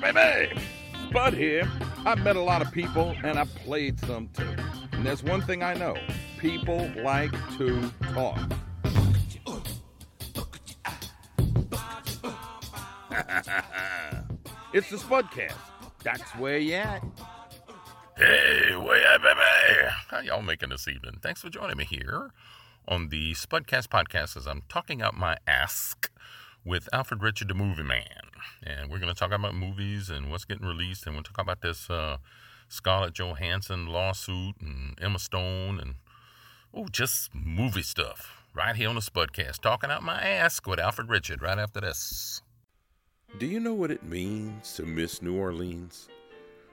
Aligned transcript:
baby. 0.00 0.60
Bud 1.12 1.34
here. 1.34 1.70
I've 2.04 2.22
met 2.22 2.36
a 2.36 2.40
lot 2.40 2.62
of 2.62 2.72
people 2.72 3.14
and 3.22 3.38
I've 3.38 3.54
played 3.56 3.98
some 4.00 4.28
too. 4.28 4.54
And 4.92 5.04
there's 5.06 5.22
one 5.22 5.42
thing 5.42 5.62
I 5.62 5.74
know 5.74 5.96
people 6.38 6.90
like 7.02 7.32
to 7.58 7.92
talk. 8.14 8.38
it's 14.72 14.90
the 14.90 14.96
Spudcast. 14.96 15.54
That's 16.02 16.30
where 16.36 16.58
you 16.58 16.74
at. 16.74 17.04
Hey, 18.16 18.74
way 18.76 19.02
up, 19.14 19.22
baby. 19.22 19.40
How 20.08 20.20
y'all 20.20 20.42
making 20.42 20.70
this 20.70 20.88
evening? 20.88 21.18
Thanks 21.22 21.40
for 21.40 21.50
joining 21.50 21.76
me 21.76 21.84
here 21.84 22.30
on 22.88 23.08
the 23.08 23.32
Spudcast 23.32 23.88
podcast 23.88 24.36
as 24.36 24.46
I'm 24.46 24.62
talking 24.68 25.02
out 25.02 25.14
my 25.14 25.36
ask 25.46 26.10
with 26.64 26.88
Alfred 26.92 27.22
Richard, 27.22 27.48
the 27.48 27.54
movie 27.54 27.82
man. 27.82 28.31
And 28.62 28.90
we're 28.90 28.98
going 28.98 29.12
to 29.12 29.18
talk 29.18 29.32
about 29.32 29.54
movies 29.54 30.10
and 30.10 30.30
what's 30.30 30.44
getting 30.44 30.66
released. 30.66 31.06
And 31.06 31.14
we'll 31.14 31.22
talk 31.22 31.38
about 31.38 31.60
this 31.60 31.88
uh, 31.90 32.18
Scarlett 32.68 33.14
Johansson 33.14 33.86
lawsuit 33.86 34.56
and 34.60 34.98
Emma 35.00 35.18
Stone 35.18 35.80
and, 35.80 35.94
oh, 36.74 36.86
just 36.90 37.34
movie 37.34 37.82
stuff 37.82 38.44
right 38.54 38.76
here 38.76 38.88
on 38.88 38.94
the 38.94 39.00
Spudcast. 39.00 39.60
Talking 39.60 39.90
out 39.90 40.02
my 40.02 40.20
ass 40.20 40.60
with 40.66 40.78
Alfred 40.78 41.08
Richard 41.08 41.42
right 41.42 41.58
after 41.58 41.80
this. 41.80 42.42
Do 43.38 43.46
you 43.46 43.60
know 43.60 43.74
what 43.74 43.90
it 43.90 44.02
means 44.02 44.74
to 44.74 44.82
miss 44.82 45.22
New 45.22 45.38
Orleans? 45.38 46.08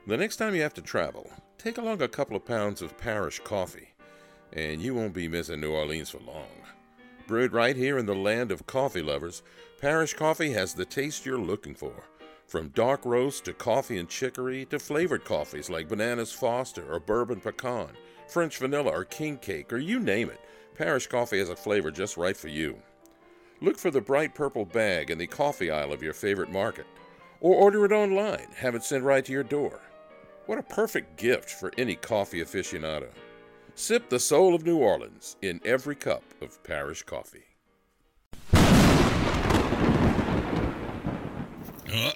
The 0.08 0.18
next 0.18 0.38
time 0.38 0.56
you 0.56 0.62
have 0.62 0.74
to 0.74 0.82
travel, 0.82 1.30
take 1.58 1.78
along 1.78 2.02
a 2.02 2.08
couple 2.08 2.36
of 2.36 2.46
pounds 2.46 2.82
of 2.82 2.98
parish 2.98 3.40
coffee, 3.40 3.94
and 4.54 4.82
you 4.82 4.94
won't 4.96 5.14
be 5.14 5.28
missing 5.28 5.62
New 5.62 5.72
Orleans 5.72 6.10
for 6.10 6.20
long. 6.20 6.48
Brewed 7.30 7.54
right 7.54 7.76
here 7.76 8.00
in 8.00 8.08
the 8.08 8.16
land 8.16 8.52
of 8.52 8.66
coffee 8.66 9.04
lovers, 9.04 9.44
Parish 9.80 10.16
Coffee 10.16 10.52
has 10.54 10.74
the 10.74 10.84
taste 10.84 11.28
you're 11.28 11.38
looking 11.38 11.76
for. 11.76 11.94
From 12.48 12.70
dark 12.70 13.06
roast 13.06 13.46
to 13.46 13.54
coffee 13.54 14.00
and 14.00 14.10
chicory 14.10 14.66
to 14.66 14.80
flavored 14.80 15.26
coffees 15.26 15.70
like 15.70 15.88
Bananas 15.88 16.32
Foster 16.32 16.92
or 16.92 17.00
Bourbon 17.00 17.40
Pecan, 17.40 17.92
French 18.28 18.58
Vanilla 18.58 18.90
or 18.90 19.06
King 19.06 19.38
Cake, 19.38 19.72
or 19.72 19.78
you 19.78 20.00
name 20.00 20.32
it, 20.32 20.42
Parish 20.74 21.06
Coffee 21.06 21.38
has 21.38 21.50
a 21.50 21.56
flavor 21.56 21.92
just 21.92 22.18
right 22.18 22.36
for 22.36 22.48
you. 22.48 22.82
Look 23.62 23.78
for 23.78 23.92
the 23.92 24.02
bright 24.02 24.34
purple 24.34 24.66
bag 24.66 25.12
in 25.12 25.20
the 25.20 25.28
coffee 25.28 25.70
aisle 25.70 25.94
of 25.94 26.02
your 26.02 26.14
favorite 26.14 26.52
market, 26.52 26.88
or 27.42 27.54
order 27.54 27.86
it 27.86 27.92
online, 27.92 28.48
have 28.56 28.74
it 28.74 28.84
sent 28.84 29.04
right 29.04 29.24
to 29.24 29.32
your 29.32 29.44
door. 29.44 29.82
What 30.48 30.58
a 30.58 30.64
perfect 30.64 31.16
gift 31.16 31.52
for 31.52 31.72
any 31.78 31.94
coffee 31.94 32.44
aficionado. 32.44 33.10
Sip 33.82 34.10
the 34.10 34.20
soul 34.20 34.54
of 34.54 34.66
New 34.66 34.78
Orleans 34.78 35.38
in 35.42 35.62
every 35.64 35.96
cup 35.96 36.22
of 36.42 36.62
parish 36.66 37.04
coffee. 37.04 37.46
Uh 38.54 38.60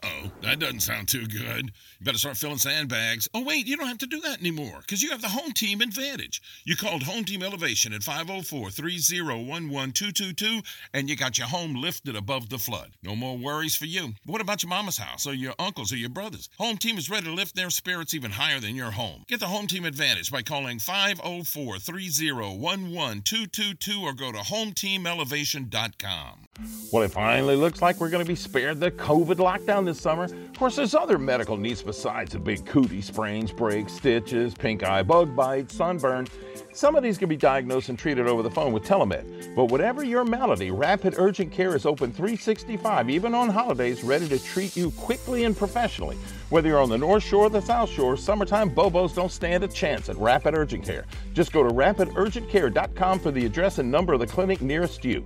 oh, 0.03 0.30
that 0.53 0.59
doesn't 0.59 0.81
sound 0.81 1.07
too 1.07 1.25
good. 1.25 1.71
You 1.99 2.05
better 2.05 2.19
start 2.19 2.37
filling 2.37 2.59
sandbags. 2.59 3.27
Oh, 3.33 3.43
wait, 3.43 3.65
you 3.65 3.75
don't 3.75 3.87
have 3.87 3.97
to 3.99 4.05
do 4.05 4.21
that 4.21 4.39
anymore 4.39 4.81
because 4.81 5.01
you 5.01 5.09
have 5.09 5.23
the 5.23 5.29
home 5.29 5.51
team 5.51 5.81
advantage. 5.81 6.43
You 6.63 6.75
called 6.75 7.01
Home 7.01 7.23
Team 7.23 7.41
Elevation 7.41 7.91
at 7.91 8.03
504 8.03 8.69
3011 8.69 9.91
222 9.93 10.61
and 10.93 11.09
you 11.09 11.15
got 11.15 11.39
your 11.39 11.47
home 11.47 11.73
lifted 11.73 12.15
above 12.15 12.49
the 12.49 12.59
flood. 12.59 12.91
No 13.01 13.15
more 13.15 13.35
worries 13.35 13.75
for 13.75 13.87
you. 13.87 14.13
What 14.27 14.41
about 14.41 14.61
your 14.61 14.69
mama's 14.69 14.99
house 14.99 15.25
or 15.25 15.33
your 15.33 15.55
uncles 15.57 15.91
or 15.91 15.97
your 15.97 16.09
brothers? 16.09 16.49
Home 16.59 16.77
Team 16.77 16.99
is 16.99 17.09
ready 17.09 17.25
to 17.25 17.33
lift 17.33 17.55
their 17.55 17.71
spirits 17.71 18.13
even 18.13 18.29
higher 18.29 18.59
than 18.59 18.75
your 18.75 18.91
home. 18.91 19.23
Get 19.27 19.39
the 19.39 19.47
Home 19.47 19.65
Team 19.65 19.85
advantage 19.85 20.31
by 20.31 20.43
calling 20.43 20.77
504 20.77 21.79
3011 21.79 23.23
222 23.23 24.03
or 24.03 24.13
go 24.13 24.31
to 24.31 24.38
HomeTeamElevation.com. 24.38 26.43
Well, 26.91 27.01
it 27.01 27.11
finally 27.11 27.55
looks 27.55 27.81
like 27.81 27.99
we're 27.99 28.09
going 28.09 28.23
to 28.23 28.27
be 28.27 28.35
spared 28.35 28.79
the 28.79 28.91
COVID 28.91 29.38
lockdown 29.38 29.85
this 29.85 29.99
summer. 29.99 30.27
Of 30.49 30.59
course, 30.59 30.75
there's 30.75 30.95
other 30.95 31.17
medical 31.17 31.58
needs 31.58 31.81
besides 31.81 32.33
the 32.33 32.39
big 32.39 32.66
cootie 32.66 33.02
sprains, 33.02 33.52
breaks, 33.52 33.94
stitches, 33.94 34.53
pink 34.53 34.83
eye, 34.83 35.03
bug 35.03 35.35
bites, 35.35 35.75
sunburn. 35.75 36.27
Some 36.73 36.95
of 36.95 37.03
these 37.03 37.17
can 37.17 37.30
be 37.30 37.38
diagnosed 37.38 37.90
and 37.90 37.97
treated 38.00 38.28
over 38.28 38.41
the 38.41 38.50
phone 38.50 38.72
with 38.72 38.84
telemed. 38.84 39.56
But 39.56 39.66
whatever 39.66 40.03
your 40.03 40.23
malady, 40.25 40.72
Rapid 40.72 41.16
Urgent 41.17 41.51
Care 41.51 41.75
is 41.75 41.85
open 41.85 42.12
365, 42.12 43.09
even 43.09 43.35
on 43.35 43.50
holidays, 43.50 44.03
ready 44.03 44.28
to 44.28 44.40
treat 44.40 44.75
you 44.75 44.91
quickly 44.91 45.44
and 45.44 45.56
professionally. 45.56 46.17
Whether 46.50 46.69
you're 46.69 46.81
on 46.81 46.90
the 46.90 46.97
North 46.97 47.23
Shore 47.23 47.46
or 47.46 47.50
the 47.50 47.62
South 47.62 47.90
Shore, 47.90 48.16
summertime 48.16 48.69
Bobos 48.72 49.16
don't 49.16 49.31
stand 49.31 49.63
a 49.63 49.67
chance 49.67 50.09
at 50.09 50.17
Rapid 50.17 50.56
Urgent 50.56 50.85
Care. 50.85 51.06
Just 51.34 51.51
go 51.51 51.63
to 51.63 51.69
rapidurgentcare.com 51.69 53.19
for 53.19 53.31
the 53.31 53.46
address 53.46 53.79
and 53.79 53.91
number 53.91 54.13
of 54.13 54.19
the 54.19 54.28
clinic 54.28 54.62
nearest 54.62 55.03
you. 55.06 55.25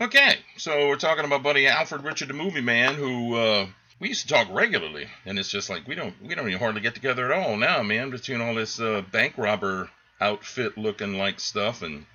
Okay, 0.00 0.38
so 0.56 0.88
we're 0.88 0.96
talking 0.96 1.24
about 1.24 1.42
buddy 1.42 1.66
Alfred 1.68 2.02
Richard, 2.02 2.28
the 2.28 2.34
movie 2.34 2.60
man, 2.60 2.94
who 2.94 3.36
uh, 3.36 3.66
we 4.00 4.08
used 4.08 4.28
to 4.28 4.34
talk 4.34 4.48
regularly, 4.50 5.06
and 5.24 5.38
it's 5.38 5.50
just 5.50 5.70
like 5.70 5.86
we 5.86 5.94
don't 5.94 6.14
we 6.22 6.34
don't 6.34 6.48
even 6.48 6.58
hardly 6.58 6.80
get 6.80 6.94
together 6.94 7.32
at 7.32 7.38
all 7.38 7.56
now, 7.56 7.82
man. 7.82 8.10
Between 8.10 8.40
all 8.40 8.54
this 8.54 8.80
uh, 8.80 9.02
bank 9.12 9.34
robber 9.36 9.90
outfit 10.20 10.78
looking 10.78 11.18
like 11.18 11.40
stuff 11.40 11.82
and 11.82 12.06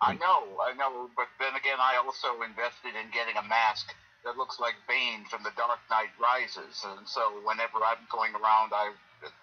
I 0.00 0.12
know, 0.12 0.60
I 0.60 0.76
know, 0.76 1.08
but 1.16 1.26
then 1.40 1.56
again, 1.56 1.80
I 1.80 1.96
also 1.96 2.42
invested 2.44 2.92
in 2.92 3.08
getting 3.16 3.36
a 3.40 3.48
mask 3.48 3.96
that 4.24 4.36
looks 4.36 4.60
like 4.60 4.76
Bane 4.84 5.24
from 5.24 5.42
The 5.42 5.56
Dark 5.56 5.80
Knight 5.88 6.12
Rises, 6.20 6.84
and 6.84 7.08
so 7.08 7.40
whenever 7.48 7.80
I'm 7.80 8.04
going 8.12 8.36
around, 8.36 8.76
I, 8.76 8.92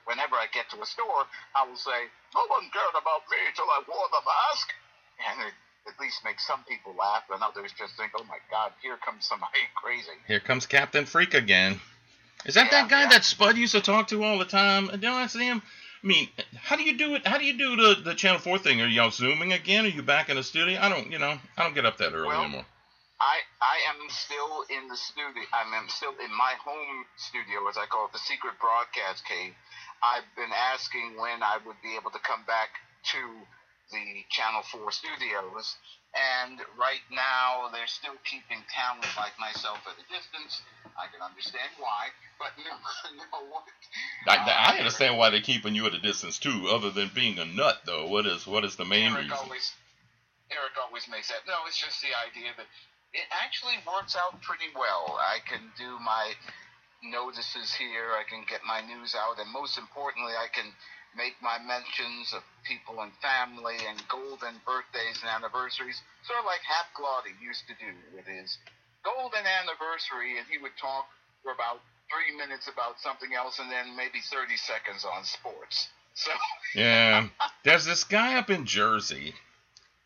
whenever 0.06 0.38
I 0.38 0.46
get 0.54 0.70
to 0.70 0.82
a 0.82 0.86
store, 0.86 1.26
I 1.58 1.66
will 1.66 1.80
say, 1.80 2.06
"No 2.38 2.46
one 2.54 2.70
cared 2.70 2.94
about 2.94 3.26
me 3.34 3.42
till 3.56 3.66
I 3.66 3.82
wore 3.88 4.10
the 4.14 4.22
mask," 4.22 4.68
and 5.26 5.38
it 5.50 5.56
at 5.88 6.00
least 6.00 6.24
make 6.24 6.40
some 6.40 6.64
people 6.68 6.94
laugh, 6.98 7.24
and 7.32 7.42
others 7.44 7.72
just 7.78 7.96
think, 7.98 8.12
"Oh 8.18 8.24
my 8.24 8.38
God, 8.50 8.72
here 8.82 8.98
comes 8.98 9.26
somebody 9.26 9.60
crazy." 9.76 10.10
here 10.28 10.40
comes 10.40 10.66
Captain 10.66 11.06
Freak 11.06 11.34
again. 11.34 11.80
Is 12.46 12.56
that 12.56 12.72
Yeah, 12.72 12.82
that 12.82 12.90
guy 12.90 13.02
yeah. 13.04 13.10
that 13.10 13.24
Spud 13.24 13.58
used 13.58 13.74
to 13.74 13.82
talk 13.82 14.08
to 14.10 14.24
all 14.24 14.38
the 14.38 14.46
time? 14.46 14.90
Know, 15.02 15.14
I 15.14 15.28
see 15.28 15.46
him. 15.46 15.62
I 16.04 16.08
mean, 16.08 16.28
how 16.56 16.76
do 16.76 16.84
you 16.84 16.98
do 16.98 17.16
it? 17.16 17.26
How 17.26 17.38
do 17.38 17.46
you 17.46 17.58
do 17.58 17.76
the, 17.78 18.02
the 18.04 18.14
Channel 18.16 18.40
4 18.40 18.58
thing? 18.60 18.82
Are 18.82 18.88
y'all 18.88 19.12
zooming 19.12 19.54
again? 19.54 19.86
Are 19.86 19.90
you 19.90 20.04
back 20.04 20.28
in 20.30 20.36
the 20.36 20.44
studio? 20.44 20.78
I 20.82 20.90
don't, 20.90 21.10
you 21.10 21.18
know, 21.20 21.40
I 21.58 21.64
don't 21.64 21.74
get 21.74 21.86
up 21.86 21.98
that 22.00 22.12
early 22.12 22.28
Well, 22.28 22.44
anymore. 22.44 22.66
I 23.22 23.40
I 23.62 23.78
am 23.88 24.10
still 24.10 24.66
in 24.68 24.90
the 24.90 24.98
studio. 24.98 25.44
I'm 25.54 25.88
still 25.88 26.12
in 26.20 26.32
my 26.36 26.56
home 26.60 27.06
studio, 27.16 27.68
as 27.70 27.78
I 27.78 27.86
call 27.86 28.08
it, 28.08 28.12
the 28.12 28.20
secret 28.20 28.60
broadcast 28.60 29.24
cave. 29.24 29.54
I've 30.04 30.28
been 30.36 30.52
asking 30.52 31.16
when 31.16 31.42
I 31.42 31.60
would 31.66 31.80
be 31.82 31.96
able 31.96 32.12
to 32.12 32.20
come 32.20 32.44
back 32.44 32.70
to 33.16 33.20
the 33.92 34.26
Channel 34.30 34.62
4 34.72 34.92
studios, 34.92 35.76
and 36.14 36.60
right 36.78 37.04
now 37.12 37.70
they're 37.74 37.90
still 37.90 38.18
keeping 38.24 38.62
talent 38.70 39.06
like 39.18 39.34
myself 39.40 39.80
at 39.90 39.98
a 39.98 40.06
distance. 40.08 40.62
I 40.94 41.10
can 41.10 41.26
understand 41.26 41.74
why, 41.82 42.14
but 42.38 42.54
no, 42.62 42.74
no 43.18 43.50
what? 43.50 43.66
I, 44.28 44.76
I 44.76 44.78
understand 44.78 45.18
why 45.18 45.30
they're 45.30 45.42
keeping 45.42 45.74
you 45.76 45.86
at 45.88 45.94
a 45.94 46.00
distance 46.00 46.38
too, 46.38 46.70
other 46.70 46.92
than 46.92 47.10
being 47.14 47.40
a 47.40 47.46
nut, 47.46 47.82
though. 47.86 48.08
What 48.08 48.26
is 48.26 48.46
what 48.46 48.64
is 48.64 48.76
the 48.76 48.86
main 48.86 49.12
Eric 49.12 49.30
reason? 49.30 49.38
always 49.42 49.74
Eric 50.52 50.78
always 50.78 51.08
makes 51.10 51.30
that. 51.30 51.46
No, 51.48 51.66
it's 51.68 51.82
just 51.82 52.02
the 52.02 52.14
idea 52.14 52.54
that 52.58 52.70
it 53.14 53.26
actually 53.34 53.78
works 53.86 54.16
out 54.16 54.42
pretty 54.42 54.70
well. 54.78 55.18
I 55.18 55.42
can 55.50 55.74
do 55.78 55.98
my 56.00 56.34
notices 57.04 57.74
here. 57.74 58.14
I 58.14 58.24
can 58.30 58.46
get 58.48 58.62
my 58.66 58.82
news 58.86 59.16
out, 59.18 59.42
and 59.42 59.52
most 59.52 59.78
importantly, 59.78 60.34
I 60.38 60.48
can 60.54 60.70
make 61.16 61.36
my 61.42 61.58
mentions 61.62 62.34
of 62.34 62.44
people 62.64 63.02
and 63.02 63.12
family 63.22 63.78
and 63.88 64.02
golden 64.08 64.58
birthdays 64.66 65.22
and 65.22 65.30
anniversaries, 65.30 66.02
sort 66.26 66.40
of 66.40 66.46
like 66.46 66.62
Hap 66.66 66.90
Glaudi 66.98 67.34
used 67.42 67.68
to 67.68 67.76
do 67.78 67.92
with 68.16 68.26
his 68.26 68.58
golden 69.04 69.46
anniversary, 69.46 70.38
and 70.38 70.46
he 70.50 70.58
would 70.58 70.76
talk 70.80 71.08
for 71.44 71.52
about 71.52 71.82
three 72.10 72.36
minutes 72.36 72.68
about 72.68 73.00
something 73.00 73.34
else, 73.34 73.60
and 73.60 73.72
then 73.72 73.96
maybe 73.96 74.20
thirty 74.32 74.58
seconds 74.58 75.06
on 75.06 75.24
sports. 75.24 75.90
So 76.16 76.32
Yeah, 76.76 77.28
there's 77.64 77.86
this 77.86 78.04
guy 78.04 78.36
up 78.36 78.50
in 78.50 78.66
Jersey 78.66 79.34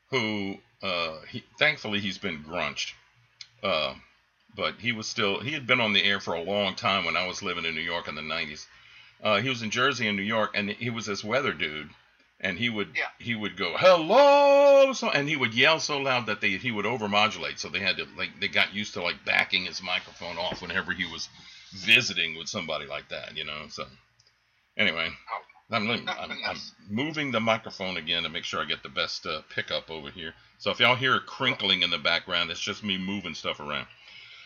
who, 0.09 0.55
uh, 0.81 1.19
he, 1.29 1.43
thankfully 1.59 1.99
he's 1.99 2.17
been 2.17 2.41
grunched, 2.41 2.95
uh, 3.63 3.93
but 4.55 4.75
he 4.79 4.91
was 4.91 5.07
still 5.07 5.39
he 5.39 5.51
had 5.51 5.67
been 5.67 5.81
on 5.81 5.93
the 5.93 6.03
air 6.03 6.19
for 6.19 6.33
a 6.33 6.41
long 6.41 6.75
time 6.75 7.05
when 7.05 7.15
I 7.15 7.27
was 7.27 7.43
living 7.43 7.65
in 7.65 7.75
New 7.75 7.81
York 7.81 8.07
in 8.07 8.15
the 8.15 8.21
'90s. 8.21 8.65
Uh, 9.23 9.41
he 9.41 9.49
was 9.49 9.61
in 9.61 9.71
Jersey 9.71 10.07
and 10.07 10.17
New 10.17 10.23
York, 10.23 10.51
and 10.55 10.69
he 10.69 10.89
was 10.89 11.05
this 11.05 11.23
weather 11.23 11.53
dude, 11.53 11.89
and 12.39 12.57
he 12.57 12.69
would 12.69 12.89
Yeah. 12.95 13.07
he 13.19 13.35
would 13.35 13.57
go 13.57 13.75
hello, 13.77 14.93
so 14.93 15.09
and 15.09 15.27
he 15.27 15.35
would 15.35 15.53
yell 15.53 15.79
so 15.79 15.97
loud 15.99 16.27
that 16.27 16.41
they 16.41 16.51
he 16.57 16.71
would 16.71 16.85
overmodulate, 16.85 17.59
so 17.59 17.69
they 17.69 17.79
had 17.79 17.97
to 17.97 18.07
like 18.17 18.39
they 18.39 18.47
got 18.47 18.73
used 18.73 18.93
to 18.95 19.01
like 19.03 19.25
backing 19.25 19.65
his 19.65 19.81
microphone 19.81 20.37
off 20.37 20.61
whenever 20.61 20.93
he 20.93 21.05
was 21.05 21.29
visiting 21.73 22.37
with 22.37 22.47
somebody 22.49 22.85
like 22.85 23.09
that, 23.09 23.35
you 23.37 23.45
know. 23.45 23.67
So 23.69 23.85
anyway. 24.77 25.09
I'm, 25.71 25.89
I'm, 25.89 26.31
I'm 26.45 26.57
moving 26.89 27.31
the 27.31 27.41
microphone 27.41 27.97
again 27.97 28.23
to 28.23 28.29
make 28.29 28.45
sure 28.45 28.61
I 28.61 28.65
get 28.65 28.83
the 28.83 28.89
best 28.89 29.25
uh, 29.25 29.41
pickup 29.53 29.91
over 29.91 30.09
here. 30.11 30.33
So 30.59 30.71
if 30.71 30.79
y'all 30.79 30.95
hear 30.95 31.15
a 31.15 31.19
crinkling 31.21 31.83
in 31.83 31.89
the 31.89 31.97
background, 31.97 32.51
it's 32.51 32.59
just 32.61 32.83
me 32.83 32.97
moving 32.97 33.33
stuff 33.35 33.59
around. 33.59 33.87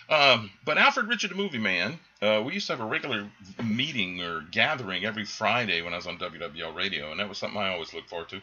Um, 0.09 0.51
but 0.65 0.77
Alfred 0.77 1.07
Richard, 1.07 1.31
the 1.31 1.35
movie 1.35 1.57
man, 1.57 1.99
uh, 2.21 2.41
we 2.45 2.53
used 2.53 2.67
to 2.67 2.73
have 2.73 2.81
a 2.81 2.89
regular 2.89 3.29
meeting 3.63 4.21
or 4.21 4.41
gathering 4.51 5.05
every 5.05 5.25
Friday 5.25 5.81
when 5.81 5.93
I 5.93 5.97
was 5.97 6.07
on 6.07 6.17
WWL 6.17 6.75
radio, 6.75 7.11
and 7.11 7.19
that 7.19 7.29
was 7.29 7.37
something 7.37 7.59
I 7.59 7.73
always 7.73 7.93
looked 7.93 8.09
forward 8.09 8.29
to. 8.29 8.41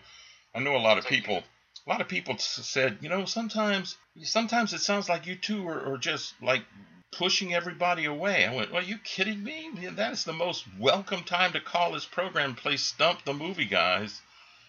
I 0.54 0.60
know 0.60 0.76
a 0.76 0.78
lot 0.78 0.98
of 0.98 1.06
people, 1.06 1.42
a 1.86 1.90
lot 1.90 2.00
of 2.00 2.08
people 2.08 2.36
said, 2.38 2.98
you 3.00 3.08
know, 3.08 3.24
sometimes, 3.24 3.96
sometimes 4.22 4.72
it 4.72 4.80
sounds 4.80 5.08
like 5.08 5.26
you 5.26 5.36
two 5.36 5.68
are, 5.68 5.92
are 5.92 5.98
just 5.98 6.34
like 6.42 6.64
pushing 7.12 7.54
everybody 7.54 8.04
away. 8.04 8.44
I 8.44 8.54
went, 8.54 8.72
Are 8.72 8.82
you 8.82 8.98
kidding 8.98 9.42
me? 9.42 9.70
That 9.92 10.12
is 10.12 10.24
the 10.24 10.32
most 10.32 10.64
welcome 10.78 11.24
time 11.24 11.52
to 11.52 11.60
call 11.60 11.92
this 11.92 12.04
program, 12.04 12.54
play 12.54 12.76
Stump 12.76 13.24
the 13.24 13.34
Movie 13.34 13.64
Guys. 13.64 14.20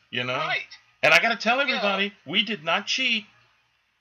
You 0.10 0.24
know? 0.24 0.36
Right. 0.36 0.68
And 1.04 1.14
I 1.14 1.22
got 1.22 1.30
to 1.30 1.38
tell 1.38 1.62
everybody, 1.62 2.14
we 2.26 2.44
did 2.44 2.64
not 2.64 2.88
cheat. 2.88 3.26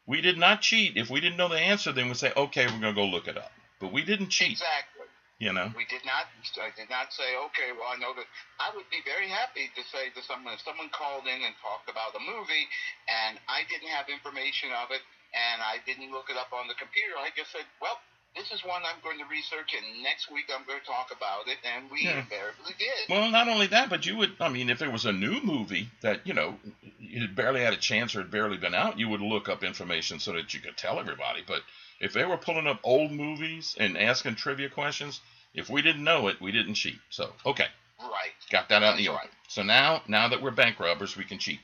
We 0.08 0.24
did 0.24 0.40
not 0.40 0.64
cheat. 0.64 0.96
If 0.96 1.12
we 1.12 1.20
didn't 1.20 1.36
know 1.36 1.52
the 1.52 1.60
answer, 1.60 1.92
then 1.92 2.08
we'd 2.08 2.16
say, 2.16 2.32
okay, 2.32 2.64
we're 2.64 2.80
going 2.80 2.96
to 2.96 3.00
go 3.00 3.04
look 3.04 3.28
it 3.28 3.36
up. 3.36 3.52
But 3.76 3.92
we 3.92 4.00
didn't 4.00 4.32
cheat. 4.32 4.56
Exactly. 4.56 5.04
You 5.36 5.52
know? 5.52 5.68
We 5.76 5.84
did 5.84 6.00
not. 6.08 6.26
I 6.58 6.72
did 6.72 6.88
not 6.88 7.12
say, 7.12 7.36
okay, 7.52 7.76
well, 7.76 7.92
I 7.92 8.00
know 8.00 8.16
that. 8.16 8.24
I 8.58 8.72
would 8.74 8.88
be 8.88 9.04
very 9.04 9.28
happy 9.28 9.68
to 9.76 9.82
say 9.92 10.08
to 10.16 10.24
someone 10.24 10.56
if 10.56 10.64
someone 10.64 10.88
called 10.90 11.28
in 11.28 11.44
and 11.44 11.54
talked 11.60 11.92
about 11.92 12.16
a 12.16 12.22
movie, 12.24 12.66
and 13.06 13.38
I 13.46 13.68
didn't 13.68 13.92
have 13.92 14.08
information 14.08 14.72
of 14.80 14.90
it, 14.90 15.04
and 15.36 15.60
I 15.60 15.78
didn't 15.84 16.10
look 16.10 16.32
it 16.32 16.40
up 16.40 16.50
on 16.56 16.66
the 16.66 16.74
computer. 16.80 17.14
I 17.20 17.28
just 17.36 17.52
said, 17.52 17.68
well, 17.78 18.00
this 18.36 18.50
is 18.52 18.64
one 18.64 18.82
I'm 18.84 19.00
going 19.02 19.18
to 19.18 19.24
research, 19.30 19.74
and 19.76 20.02
next 20.02 20.30
week 20.30 20.44
I'm 20.54 20.64
going 20.66 20.78
to 20.80 20.86
talk 20.86 21.10
about 21.16 21.48
it, 21.48 21.58
and 21.64 21.90
we 21.90 22.02
Yeah. 22.02 22.20
invariably 22.20 22.74
did. 22.78 23.08
Well, 23.08 23.30
not 23.30 23.48
only 23.48 23.66
that, 23.68 23.88
but 23.90 24.06
you 24.06 24.16
would, 24.16 24.36
I 24.40 24.48
mean, 24.48 24.70
if 24.70 24.78
there 24.78 24.90
was 24.90 25.06
a 25.06 25.12
new 25.12 25.40
movie 25.40 25.90
that, 26.02 26.26
you 26.26 26.34
know, 26.34 26.58
it 27.00 27.20
had 27.20 27.34
barely 27.34 27.60
had 27.60 27.72
a 27.72 27.76
chance 27.78 28.14
or 28.14 28.20
had 28.20 28.30
barely 28.30 28.56
been 28.56 28.74
out, 28.74 28.98
you 28.98 29.08
would 29.08 29.20
look 29.20 29.48
up 29.48 29.64
information 29.64 30.20
so 30.20 30.32
that 30.32 30.54
you 30.54 30.60
could 30.60 30.76
tell 30.76 31.00
everybody. 31.00 31.42
But 31.46 31.62
if 32.00 32.12
they 32.12 32.24
were 32.24 32.36
pulling 32.36 32.66
up 32.66 32.80
old 32.84 33.10
movies 33.10 33.74
and 33.78 33.98
asking 33.98 34.36
trivia 34.36 34.68
questions, 34.68 35.20
if 35.54 35.68
we 35.68 35.82
didn't 35.82 36.04
know 36.04 36.28
it, 36.28 36.40
we 36.40 36.52
didn't 36.52 36.74
cheat. 36.74 36.98
So, 37.10 37.32
okay, 37.44 37.66
right. 37.98 38.32
got 38.50 38.68
that 38.68 38.82
out 38.82 38.92
in 38.98 38.98
the 39.04 39.08
open. 39.08 39.20
right. 39.22 39.30
So 39.48 39.62
now, 39.62 40.02
now 40.06 40.28
that 40.28 40.42
we're 40.42 40.50
bank 40.52 40.78
robbers, 40.78 41.16
we 41.16 41.24
can 41.24 41.38
cheat. 41.38 41.58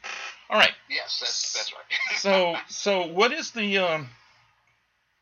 All 0.50 0.58
right. 0.58 0.72
Yes, 0.88 1.18
that's 1.20 1.52
that's 1.52 1.72
right. 1.72 1.80
So, 2.18 2.56
so 2.68 3.06
what 3.12 3.32
is 3.32 3.50
the 3.50 3.78
um, 3.78 4.08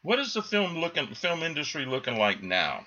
what 0.02 0.18
is 0.18 0.34
the 0.34 0.42
film 0.42 0.78
looking, 0.78 1.06
film 1.14 1.42
industry 1.42 1.84
looking 1.86 2.16
like 2.18 2.42
now? 2.42 2.84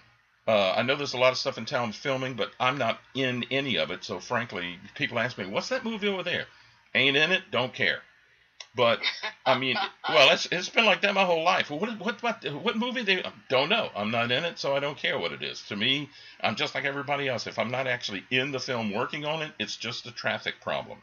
Uh, 0.48 0.74
I 0.74 0.84
know 0.84 0.96
there's 0.96 1.14
a 1.14 1.18
lot 1.18 1.32
of 1.32 1.38
stuff 1.40 1.58
in 1.58 1.66
town 1.66 1.92
filming, 1.92 2.36
but 2.36 2.52
I'm 2.60 2.78
not 2.78 3.00
in 3.16 3.46
any 3.50 3.78
of 3.78 3.90
it. 3.92 4.04
So 4.04 4.20
frankly, 4.20 4.78
people 4.96 5.18
ask 5.20 5.38
me, 5.38 5.46
"What's 5.48 5.70
that 5.70 5.84
movie 5.84 6.08
over 6.08 6.24
there?" 6.24 6.46
Ain't 6.94 7.18
in 7.18 7.32
it, 7.32 7.44
don't 7.52 7.74
care. 7.74 8.02
But 8.76 9.00
I 9.46 9.58
mean, 9.58 9.76
well, 10.10 10.32
it's 10.34 10.46
it's 10.52 10.70
been 10.70 10.86
like 10.86 11.02
that 11.02 11.14
my 11.16 11.26
whole 11.26 11.44
life. 11.44 11.72
What 11.72 11.98
what 12.00 12.22
what 12.22 12.44
what 12.62 12.78
movie 12.78 13.02
they 13.04 13.24
don't 13.50 13.70
know. 13.70 13.90
I'm 13.96 14.12
not 14.12 14.32
in 14.32 14.46
it, 14.46 14.60
so 14.60 14.76
I 14.76 14.80
don't 14.80 14.98
care 14.98 15.18
what 15.18 15.32
it 15.32 15.42
is. 15.42 15.62
To 15.70 15.76
me, 15.76 16.10
I'm 16.42 16.56
just 16.56 16.76
like 16.76 16.86
everybody 16.86 17.28
else. 17.28 17.48
If 17.48 17.58
I'm 17.58 17.72
not 17.72 17.88
actually 17.88 18.24
in 18.30 18.52
the 18.52 18.60
film 18.60 18.92
working 18.94 19.26
on 19.26 19.42
it, 19.42 19.52
it's 19.60 19.76
just 19.78 20.06
a 20.06 20.12
traffic 20.12 20.62
problem. 20.62 21.00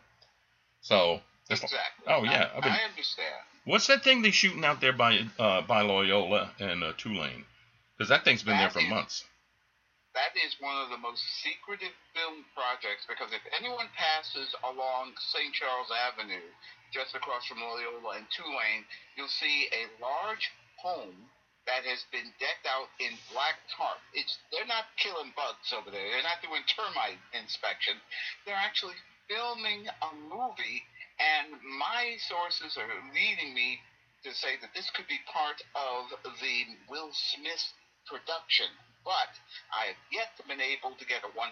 So, 0.82 1.20
that's- 1.48 1.62
exactly. 1.64 2.04
Oh, 2.08 2.22
yeah, 2.24 2.50
I, 2.52 2.56
I've 2.56 2.62
been- 2.62 2.72
I 2.72 2.80
understand. 2.88 3.34
What's 3.64 3.86
that 3.86 4.02
thing 4.02 4.22
they 4.22 4.30
shooting 4.32 4.64
out 4.64 4.80
there 4.80 4.92
by 4.92 5.20
uh, 5.38 5.62
by 5.62 5.82
Loyola 5.82 6.50
and 6.58 6.82
uh, 6.82 6.92
Tulane? 6.98 7.44
Because 7.96 8.08
that 8.08 8.24
thing's 8.24 8.42
been 8.42 8.58
there 8.58 8.70
for 8.70 8.80
That 8.80 8.84
is- 8.86 8.90
months. 8.90 9.24
That 10.12 10.36
is 10.36 10.52
one 10.60 10.76
of 10.76 10.92
the 10.92 11.00
most 11.00 11.24
secretive 11.40 11.96
film 12.12 12.44
projects 12.52 13.08
because 13.08 13.32
if 13.32 13.40
anyone 13.56 13.88
passes 13.96 14.52
along 14.60 15.16
St. 15.32 15.48
Charles 15.56 15.88
Avenue, 15.88 16.44
just 16.92 17.16
across 17.16 17.48
from 17.48 17.64
Loyola 17.64 18.20
and 18.20 18.28
Tulane, 18.28 18.84
you'll 19.16 19.32
see 19.32 19.72
a 19.72 19.88
large 20.04 20.52
home 20.84 21.16
that 21.64 21.88
has 21.88 22.04
been 22.12 22.28
decked 22.36 22.68
out 22.68 22.92
in 23.00 23.16
black 23.32 23.56
tarp. 23.72 23.96
It's 24.12 24.36
they're 24.52 24.68
not 24.68 24.84
killing 25.00 25.32
bugs 25.32 25.72
over 25.72 25.88
there. 25.88 26.04
They're 26.12 26.28
not 26.28 26.44
doing 26.44 26.60
termite 26.68 27.16
inspection. 27.32 27.96
They're 28.44 28.58
actually 28.60 29.00
filming 29.32 29.88
a 29.88 30.10
movie, 30.28 30.84
and 31.22 31.54
my 31.78 32.18
sources 32.26 32.74
are 32.74 32.90
leading 33.14 33.54
me 33.54 33.78
to 34.24 34.34
say 34.34 34.58
that 34.62 34.74
this 34.74 34.90
could 34.94 35.06
be 35.06 35.18
part 35.30 35.58
of 35.74 36.10
the 36.38 36.56
Will 36.90 37.10
Smith 37.34 37.62
production. 38.06 38.70
But 39.02 39.34
I 39.74 39.90
have 39.94 40.02
yet 40.14 40.34
to 40.38 40.46
been 40.46 40.62
able 40.62 40.94
to 40.94 41.06
get 41.06 41.26
a 41.26 41.30
100% 41.34 41.42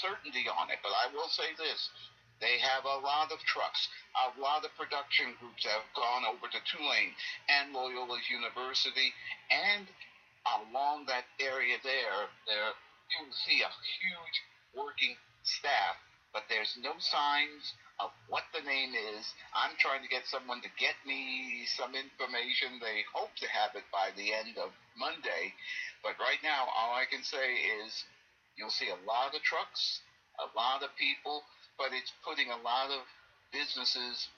certainty 0.00 0.48
on 0.48 0.72
it. 0.72 0.80
But 0.80 0.96
I 0.96 1.12
will 1.12 1.28
say 1.28 1.52
this. 1.60 1.92
They 2.40 2.56
have 2.56 2.88
a 2.88 3.04
lot 3.04 3.28
of 3.28 3.44
trucks. 3.44 3.84
A 4.16 4.32
lot 4.40 4.64
of 4.64 4.72
production 4.80 5.36
groups 5.36 5.68
have 5.68 5.84
gone 5.92 6.24
over 6.24 6.48
to 6.48 6.60
Tulane 6.64 7.12
and 7.52 7.76
Loyola 7.76 8.16
University. 8.32 9.12
And 9.52 9.84
along 10.48 11.04
that 11.12 11.28
area 11.36 11.76
there, 11.84 12.32
there 12.48 12.72
you'll 13.12 13.36
see 13.44 13.60
a 13.60 13.68
huge 14.00 14.36
working 14.72 15.20
staff. 15.44 16.00
But 16.32 16.48
there's 16.48 16.80
no 16.80 16.96
signs 16.96 17.76
of 18.02 18.10
what 18.28 18.44
the 18.56 18.64
name 18.64 18.96
is. 18.96 19.24
I'm 19.52 19.76
trying 19.78 20.02
to 20.02 20.08
get 20.08 20.26
someone 20.26 20.60
to 20.64 20.72
get 20.80 20.96
me 21.04 21.64
some 21.76 21.92
information. 21.94 22.80
They 22.80 23.04
hope 23.12 23.32
to 23.40 23.48
have 23.48 23.76
it 23.76 23.84
by 23.92 24.10
the 24.16 24.32
end 24.32 24.56
of 24.56 24.72
Monday. 24.96 25.52
But 26.02 26.16
right 26.16 26.40
now, 26.42 26.68
all 26.72 26.96
I 26.96 27.04
can 27.04 27.22
say 27.22 27.60
is 27.84 28.04
you'll 28.56 28.72
see 28.72 28.88
a 28.88 29.00
lot 29.04 29.36
of 29.36 29.42
trucks, 29.42 30.00
a 30.40 30.48
lot 30.56 30.82
of 30.82 30.90
people, 30.96 31.44
but 31.76 31.92
it's 31.92 32.12
putting 32.24 32.48
a 32.48 32.60
lot 32.64 32.88
of 32.88 33.04
businesses, 33.52 34.28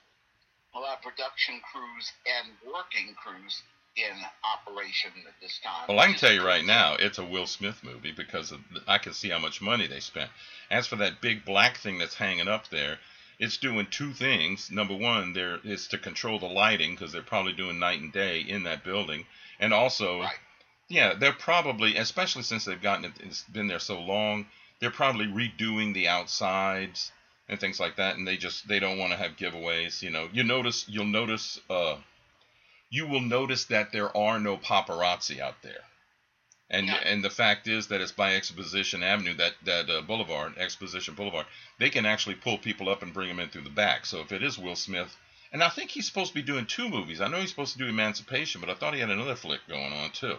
a 0.75 0.79
lot 0.79 0.99
of 0.99 1.03
production 1.03 1.61
crews, 1.63 2.07
and 2.27 2.55
working 2.67 3.15
crews 3.15 3.63
in 3.97 4.17
operation 4.41 5.13
at 5.29 5.35
this 5.41 5.61
time. 5.63 5.85
Well, 5.89 6.01
I 6.01 6.07
can 6.07 6.17
tell 6.17 6.33
you 6.33 6.45
right 6.45 6.65
now, 6.65 6.97
it's 6.99 7.19
a 7.19 7.25
Will 7.25 7.47
Smith 7.47 7.85
movie 7.85 8.13
because 8.13 8.51
of, 8.51 8.61
I 8.89 8.99
can 8.99 9.13
see 9.13 9.29
how 9.29 9.39
much 9.39 9.61
money 9.61 9.87
they 9.87 10.01
spent. 10.01 10.31
As 10.71 10.87
for 10.87 10.97
that 10.97 11.21
big 11.21 11.45
black 11.45 11.77
thing 11.77 11.99
that's 11.99 12.15
hanging 12.15 12.49
up 12.49 12.71
there, 12.71 12.99
it's 13.39 13.57
doing 13.57 13.87
two 13.91 14.13
things. 14.13 14.71
Number 14.71 14.95
one, 14.95 15.33
there 15.33 15.59
is 15.65 15.89
to 15.89 15.99
control 15.99 16.39
the 16.39 16.47
lighting 16.47 16.93
because 16.95 17.13
they're 17.13 17.23
probably 17.23 17.53
doing 17.53 17.79
night 17.79 18.01
and 18.01 18.13
day 18.13 18.41
in 18.41 18.65
that 18.65 18.85
building, 18.85 19.27
and 19.61 19.73
also, 19.73 20.21
Right. 20.21 20.35
yeah, 20.89 21.15
they're 21.15 21.33
probably, 21.33 21.97
especially 21.97 22.43
since 22.43 22.65
they've 22.65 22.81
gotten 22.81 23.07
it, 23.07 23.13
it's 23.21 23.43
been 23.45 23.69
there 23.69 23.79
so 23.79 24.01
long, 24.01 24.47
they're 24.81 24.91
probably 24.91 25.27
redoing 25.27 25.95
the 25.95 26.09
outsides 26.09 27.13
and 27.49 27.61
things 27.61 27.79
like 27.79 27.97
that, 27.97 28.17
and 28.17 28.27
they 28.27 28.37
just 28.37 28.67
they 28.69 28.79
don't 28.79 28.99
want 28.99 29.13
to 29.13 29.19
have 29.19 29.37
giveaways. 29.37 30.03
You 30.03 30.11
know, 30.11 30.29
you 30.33 30.43
notice 30.43 30.87
you'll 30.89 31.05
notice 31.07 31.61
uh, 31.71 31.97
you 32.91 33.07
will 33.07 33.21
notice 33.21 33.65
that 33.67 33.93
there 33.93 34.15
are 34.17 34.39
no 34.39 34.57
paparazzi 34.57 35.41
out 35.41 35.63
there. 35.63 35.85
And 36.73 36.87
Yeah. 36.89 36.97
and 37.05 37.23
the 37.23 37.31
fact 37.31 37.69
is 37.69 37.87
that 37.89 38.01
it's 38.01 38.13
by 38.13 38.35
Exposition 38.35 39.03
Avenue, 39.03 39.35
that 39.35 39.55
that 39.65 39.89
uh, 39.91 40.01
Boulevard, 40.01 40.57
Exposition 40.59 41.15
Boulevard. 41.15 41.47
They 41.79 41.91
can 41.91 42.07
actually 42.07 42.35
pull 42.37 42.59
people 42.59 42.89
up 42.89 43.03
and 43.03 43.13
bring 43.15 43.29
them 43.29 43.39
in 43.41 43.51
through 43.51 43.63
the 43.65 43.71
back. 43.71 44.07
So 44.07 44.21
if 44.21 44.33
it 44.33 44.43
is 44.43 44.59
Will 44.59 44.75
Smith, 44.77 45.15
and 45.53 45.63
I 45.63 45.69
think 45.69 45.91
he's 45.91 46.07
supposed 46.07 46.31
to 46.31 46.35
be 46.35 46.43
doing 46.43 46.65
two 46.67 46.89
movies. 46.89 47.21
I 47.21 47.29
know 47.29 47.39
he's 47.41 47.51
supposed 47.51 47.75
to 47.75 47.79
do 47.79 47.87
Emancipation, 47.89 48.61
but 48.63 48.71
I 48.71 48.75
thought 48.75 48.95
he 48.95 49.01
had 49.01 49.11
another 49.11 49.37
flick 49.37 49.61
going 49.69 49.93
on 49.93 50.11
too. 50.13 50.39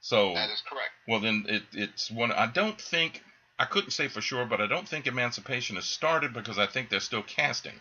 So 0.00 0.32
That 0.34 0.50
is 0.50 0.62
correct. 0.68 0.90
well, 1.06 1.20
then 1.20 1.44
it, 1.48 1.62
it's 1.72 2.10
one. 2.10 2.32
I 2.32 2.46
don't 2.46 2.80
think 2.80 3.22
I 3.58 3.64
couldn't 3.66 3.90
say 3.90 4.08
for 4.08 4.20
sure, 4.22 4.46
but 4.46 4.60
I 4.62 4.66
don't 4.66 4.88
think 4.88 5.06
Emancipation 5.06 5.76
has 5.76 5.84
started 5.86 6.32
because 6.32 6.58
I 6.58 6.66
think 6.66 6.88
they're 6.88 7.00
still 7.00 7.22
casting. 7.22 7.78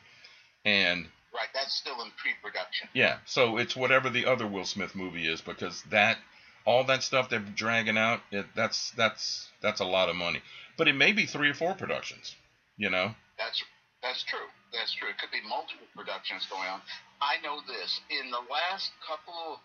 And 0.66 1.08
Right. 1.34 1.48
That's 1.54 1.74
still 1.76 2.02
in 2.02 2.12
pre-production. 2.12 2.88
yeah, 2.94 3.18
so 3.26 3.58
it's 3.58 3.76
whatever 3.76 4.10
the 4.10 4.26
other 4.26 4.48
Will 4.48 4.66
Smith 4.66 4.96
movie 4.96 5.28
is 5.28 5.42
because 5.42 5.82
that 5.84 6.18
all 6.66 6.84
that 6.86 7.04
stuff 7.04 7.30
they're 7.30 7.40
dragging 7.40 7.98
out, 7.98 8.22
it, 8.32 8.46
that's 8.56 8.92
that's 8.98 9.48
that's 9.62 9.80
a 9.80 9.86
lot 9.86 10.10
of 10.10 10.16
money. 10.16 10.42
But 10.78 10.88
it 10.88 10.96
may 10.96 11.14
be 11.14 11.26
three 11.26 11.50
or 11.50 11.54
four 11.54 11.74
productions. 11.74 12.36
You 12.78 12.90
know. 12.90 13.16
That's 13.38 13.64
that's 14.02 14.24
true. 14.24 14.50
That's 14.74 14.94
true. 14.94 15.10
It 15.10 15.18
could 15.18 15.32
be 15.32 15.42
multiple 15.48 15.88
productions 15.96 16.46
going 16.50 16.68
on. 16.68 16.82
I 17.22 17.42
know 17.42 17.62
this. 17.66 18.02
In 18.10 18.30
the 18.30 18.44
last 18.52 18.92
couple 19.08 19.34
of 19.54 19.60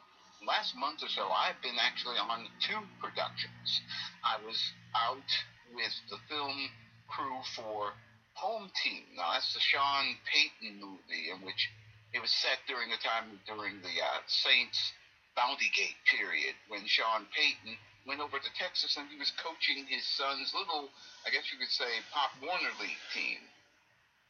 last 0.47 0.77
month 0.77 1.03
or 1.03 1.09
so, 1.09 1.29
I've 1.29 1.61
been 1.63 1.77
actually 1.81 2.17
on 2.17 2.47
two 2.61 2.81
productions. 3.01 3.81
I 4.25 4.39
was 4.45 4.57
out 4.95 5.29
with 5.75 5.95
the 6.09 6.19
film 6.29 6.71
crew 7.09 7.41
for 7.57 7.93
Home 8.35 8.71
Team. 8.83 9.05
Now 9.17 9.33
that's 9.35 9.53
the 9.53 9.61
Sean 9.61 10.17
Payton 10.25 10.81
movie 10.81 11.29
in 11.35 11.45
which 11.45 11.69
it 12.13 12.21
was 12.21 12.31
set 12.31 12.59
during 12.67 12.89
the 12.91 13.01
time 13.03 13.39
during 13.47 13.83
the 13.83 13.95
uh, 14.01 14.21
Saints 14.27 14.93
Bounty 15.37 15.71
Gate 15.75 15.99
period 16.11 16.55
when 16.69 16.87
Sean 16.87 17.27
Payton 17.35 17.77
went 18.07 18.21
over 18.21 18.39
to 18.39 18.51
Texas 18.59 18.97
and 18.97 19.09
he 19.09 19.19
was 19.19 19.33
coaching 19.39 19.87
his 19.87 20.05
son's 20.17 20.53
little, 20.55 20.89
I 21.27 21.31
guess 21.31 21.53
you 21.53 21.59
could 21.59 21.73
say, 21.73 21.89
Pop 22.13 22.31
Warner 22.43 22.75
League 22.81 23.05
team. 23.15 23.39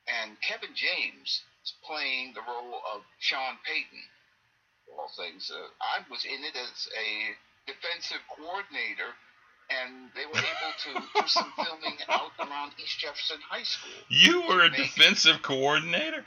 And 0.09 0.35
Kevin 0.41 0.75
James 0.75 1.43
is 1.65 1.73
playing 1.87 2.35
the 2.35 2.43
role 2.43 2.83
of 2.95 3.03
Sean 3.19 3.57
Payton. 3.65 4.03
of 4.91 4.99
All 4.99 5.11
things. 5.17 5.51
Uh, 5.53 5.71
I 5.81 6.03
was 6.11 6.25
in 6.25 6.43
it 6.43 6.57
as 6.57 6.89
a 6.97 7.09
defensive 7.71 8.23
coordinator, 8.35 9.15
and 9.71 10.11
they 10.19 10.27
were 10.27 10.41
able 10.41 10.75
to 10.85 10.93
do 11.21 11.27
some 11.29 11.53
filming 11.57 11.99
out 12.09 12.33
around 12.41 12.73
East 12.83 12.99
Jefferson 12.99 13.39
High 13.49 13.63
School. 13.63 14.03
You 14.09 14.43
were 14.49 14.63
a 14.65 14.71
defensive 14.71 15.43
coordinator, 15.43 16.25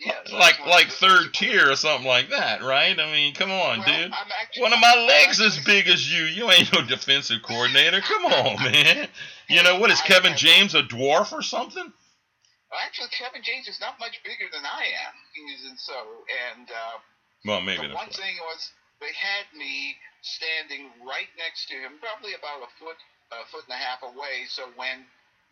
Yes, 0.00 0.32
like 0.32 0.56
that's 0.56 0.60
one 0.60 0.68
of 0.68 0.74
like 0.74 0.88
third 0.88 1.34
tier 1.34 1.70
or 1.70 1.76
something 1.76 2.06
like 2.08 2.30
that, 2.30 2.62
right? 2.62 2.98
I 2.98 3.12
mean, 3.12 3.34
come 3.34 3.50
on, 3.50 3.80
Well, 3.80 3.86
dude. 3.86 4.12
Actually- 4.12 4.62
One 4.62 4.72
of 4.72 4.80
my 4.80 4.94
legs 5.06 5.40
is 5.40 5.58
actually- 5.58 5.72
big 5.74 5.88
as 5.88 6.10
you. 6.12 6.24
You 6.24 6.50
ain't 6.50 6.72
no 6.72 6.80
defensive 6.82 7.42
coordinator. 7.42 8.00
Come 8.00 8.24
on, 8.32 8.56
man. 8.64 9.08
You 9.48 9.62
know 9.62 9.78
what 9.78 9.90
is 9.90 10.00
Kevin 10.00 10.36
James 10.36 10.74
a 10.74 10.82
dwarf 10.82 11.32
or 11.32 11.42
something? 11.42 11.92
Actually, 12.70 13.10
Kevin 13.10 13.42
James 13.42 13.66
is 13.68 13.80
not 13.82 13.98
much 13.98 14.14
bigger 14.24 14.46
than 14.52 14.62
I 14.64 14.86
am. 15.10 15.14
He's 15.34 15.66
and 15.68 15.78
so 15.78 16.24
and 16.54 16.70
uh, 16.70 16.98
Well, 17.44 17.60
maybe 17.60 17.86
the 17.88 17.94
one 17.94 18.06
right. 18.06 18.14
thing 18.14 18.36
was 18.46 18.70
they 19.02 19.10
had 19.10 19.44
me 19.58 19.96
standing 20.22 20.86
right 21.02 21.28
next 21.36 21.66
to 21.68 21.76
him, 21.76 21.98
probably 22.00 22.32
about 22.38 22.62
a 22.62 22.70
foot, 22.78 22.96
a 23.34 23.42
foot 23.50 23.66
and 23.66 23.74
a 23.74 23.80
half 23.82 24.00
away. 24.06 24.46
So 24.48 24.70
when 24.78 25.02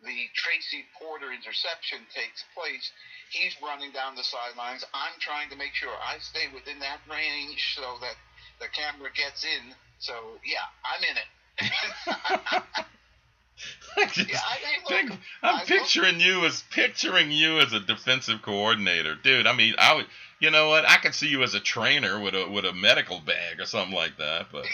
the 0.07 0.31
Tracy 0.39 0.87
Porter 0.95 1.35
interception 1.35 2.07
takes 2.15 2.47
place, 2.55 2.87
he's 3.31 3.55
running 3.63 3.93
down 3.93 4.17
the 4.17 4.25
sidelines. 4.25 4.85
I'm 4.95 5.13
trying 5.21 5.51
to 5.51 5.57
make 5.57 5.75
sure 5.75 5.91
I 5.91 6.19
stay 6.19 6.49
within 6.55 6.79
that 6.81 7.01
range 7.11 7.75
so 7.77 7.99
that 8.01 8.15
the 8.61 8.67
camera 8.73 9.11
gets 9.15 9.45
in. 9.45 9.75
So 9.99 10.15
yeah, 10.45 10.65
I'm 10.85 11.05
in 11.05 11.17
it. 11.17 11.29
just, 14.15 14.31
yeah, 14.31 14.39
I 14.39 14.59
look, 15.05 15.19
I'm 15.43 15.61
I 15.61 15.65
picturing 15.65 16.21
you 16.21 16.45
as 16.45 16.63
picturing 16.71 17.33
you 17.33 17.59
as 17.59 17.73
a 17.73 17.81
defensive 17.81 18.43
coordinator, 18.43 19.15
dude. 19.15 19.47
I 19.47 19.55
mean, 19.55 19.75
I 19.79 19.97
would, 19.97 20.07
you 20.41 20.51
know 20.51 20.69
what? 20.69 20.89
I 20.89 20.97
could 20.97 21.15
see 21.15 21.29
you 21.29 21.43
as 21.43 21.55
a 21.55 21.61
trainer 21.61 22.21
with 22.21 22.35
a 22.35 22.49
with 22.49 22.65
a 22.65 22.73
medical 22.73 23.21
bag 23.21 23.61
or 23.61 23.67
something 23.67 23.95
like 23.95 24.17
that. 24.19 24.47
But 24.53 24.67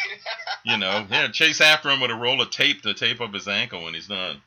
you 0.64 0.76
know, 0.76 1.06
yeah, 1.10 1.28
chase 1.28 1.60
after 1.60 1.90
him 1.90 2.00
with 2.00 2.10
a 2.10 2.14
roll 2.14 2.40
of 2.40 2.50
tape 2.50 2.82
to 2.82 2.94
tape 2.94 3.20
up 3.20 3.34
his 3.34 3.48
ankle 3.48 3.84
when 3.84 3.94
he's 3.94 4.08
done. 4.08 4.40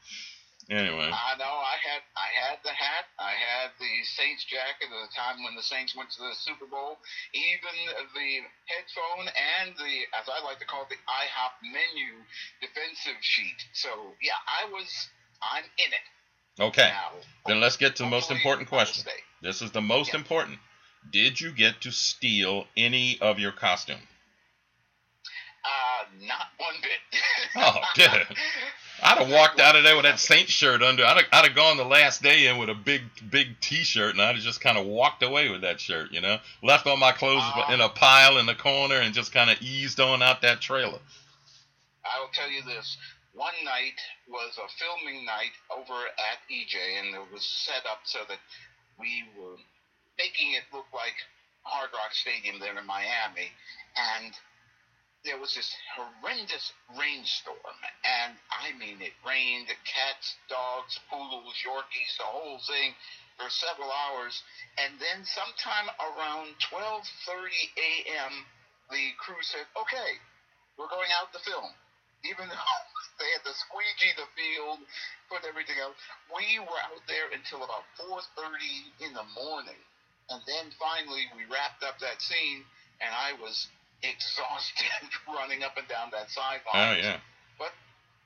Anyway. 0.70 1.08
I 1.08 1.40
know. 1.40 1.56
I 1.64 1.80
had 1.80 2.04
I 2.20 2.28
had 2.36 2.60
the 2.64 2.76
hat. 2.76 3.08
I 3.16 3.32
had 3.32 3.72
the 3.80 4.04
Saints 4.04 4.44
jacket 4.44 4.92
at 4.92 5.00
the 5.08 5.14
time 5.16 5.44
when 5.44 5.56
the 5.56 5.64
Saints 5.64 5.96
went 5.96 6.12
to 6.12 6.20
the 6.20 6.36
Super 6.36 6.68
Bowl. 6.68 7.00
Even 7.32 7.76
the 8.12 8.32
headphone 8.68 9.32
and 9.32 9.72
the, 9.80 9.94
as 10.20 10.28
I 10.28 10.44
like 10.44 10.60
to 10.60 10.68
call 10.68 10.84
it, 10.84 10.90
the 10.90 11.00
IHOP 11.08 11.72
menu 11.72 12.20
defensive 12.60 13.16
sheet. 13.22 13.64
So 13.74 13.90
yeah, 14.22 14.36
I 14.44 14.68
was. 14.72 14.92
I'm 15.40 15.64
in 15.64 15.92
it. 15.94 16.06
Okay. 16.60 16.90
Now, 16.90 17.12
then 17.46 17.62
let's 17.62 17.78
get 17.78 17.96
to 17.98 18.04
the 18.04 18.10
most 18.10 18.32
important 18.32 18.68
question. 18.68 19.06
This 19.42 19.62
is 19.62 19.72
the 19.72 19.82
most 19.82 20.14
yeah. 20.14 20.20
important. 20.20 20.60
Did 21.12 21.40
you 21.40 21.52
get 21.52 21.82
to 21.82 21.92
steal 21.92 22.66
any 22.76 23.20
of 23.22 23.40
your 23.40 23.52
costume? 23.52 24.02
Uh, 25.64 26.26
not 26.26 26.48
one 26.58 26.76
bit. 26.82 27.22
oh, 27.56 27.82
dude. 27.96 28.38
I'd 29.04 29.20
have 29.20 29.30
walked 29.30 29.60
out 29.60 29.76
of 29.76 29.84
there 29.84 29.96
with 29.96 30.06
that 30.06 30.20
Saint 30.20 30.50
shirt 30.50 30.82
under. 30.82 31.06
I'd 31.06 31.18
have, 31.18 31.26
I'd 31.32 31.46
have 31.46 31.56
gone 31.56 31.78
the 31.78 31.86
last 31.86 32.24
day 32.24 32.48
in 32.48 32.58
with 32.58 32.70
a 32.70 32.74
big, 32.74 33.02
big 33.30 33.60
T-shirt, 33.60 34.14
and 34.14 34.22
I'd 34.22 34.36
have 34.36 34.44
just 34.44 34.60
kind 34.62 34.78
of 34.78 34.86
walked 34.86 35.22
away 35.22 35.50
with 35.50 35.62
that 35.62 35.80
shirt, 35.80 36.12
you 36.12 36.22
know, 36.22 36.40
left 36.64 36.88
all 36.88 36.98
my 36.98 37.12
clothes 37.12 37.44
uh, 37.56 37.74
in 37.74 37.82
a 37.82 37.90
pile 37.90 38.38
in 38.40 38.46
the 38.48 38.56
corner, 38.56 38.96
and 38.96 39.14
just 39.14 39.32
kind 39.32 39.50
of 39.50 39.62
eased 39.62 40.00
on 40.00 40.24
out 40.24 40.42
that 40.42 40.62
trailer. 40.62 41.00
I 42.04 42.20
will 42.20 42.30
tell 42.34 42.50
you 42.50 42.64
this: 42.64 42.98
one 43.34 43.54
night 43.64 44.00
was 44.28 44.58
a 44.58 44.68
filming 44.80 45.26
night 45.26 45.54
over 45.70 45.94
at 45.94 46.40
EJ, 46.52 46.76
and 47.00 47.16
it 47.16 47.32
was 47.32 47.46
set 47.46 47.86
up 47.90 48.00
so 48.04 48.20
that 48.28 48.40
we 49.00 49.24
were 49.38 49.58
making 50.18 50.54
it 50.54 50.64
look 50.74 50.88
like 50.94 51.14
Hard 51.62 51.90
Rock 51.94 52.14
Stadium 52.14 52.60
there 52.60 52.78
in 52.78 52.86
Miami, 52.88 53.52
and 53.96 54.34
there 55.28 55.38
was 55.38 55.52
this 55.52 55.76
horrendous 55.92 56.72
rainstorm, 56.96 57.76
and 58.08 58.32
I 58.48 58.72
mean, 58.80 59.04
it 59.04 59.12
rained 59.28 59.68
cats, 59.84 60.40
dogs, 60.48 60.96
poodles, 61.12 61.52
Yorkies, 61.60 62.16
the 62.16 62.24
whole 62.24 62.64
thing 62.64 62.96
for 63.36 63.52
several 63.52 63.92
hours, 63.92 64.40
and 64.80 64.96
then 65.04 65.28
sometime 65.28 65.92
around 66.00 66.56
12:30 66.72 67.04
a.m., 67.76 68.32
the 68.88 69.12
crew 69.20 69.44
said, 69.44 69.68
"Okay, 69.76 70.16
we're 70.80 70.88
going 70.88 71.12
out 71.20 71.36
to 71.36 71.40
film." 71.44 71.76
Even 72.24 72.48
though 72.48 72.56
they 73.20 73.28
had 73.36 73.44
to 73.44 73.54
squeegee 73.68 74.16
the 74.16 74.32
field, 74.32 74.80
put 75.28 75.44
everything 75.44 75.76
out, 75.84 75.94
we 76.32 76.58
were 76.64 76.82
out 76.88 77.04
there 77.12 77.28
until 77.36 77.68
about 77.68 77.84
4:30 78.00 79.04
in 79.04 79.12
the 79.12 79.28
morning, 79.36 79.82
and 80.32 80.40
then 80.48 80.72
finally 80.80 81.28
we 81.36 81.44
wrapped 81.52 81.84
up 81.84 82.00
that 82.00 82.24
scene, 82.24 82.64
and 83.04 83.12
I 83.12 83.36
was 83.44 83.68
exhausted 84.04 84.86
running 85.28 85.64
up 85.64 85.78
and 85.78 85.88
down 85.88 86.10
that 86.12 86.30
sideline. 86.30 86.76
Oh 86.76 86.94
yeah. 86.98 87.18
But 87.58 87.72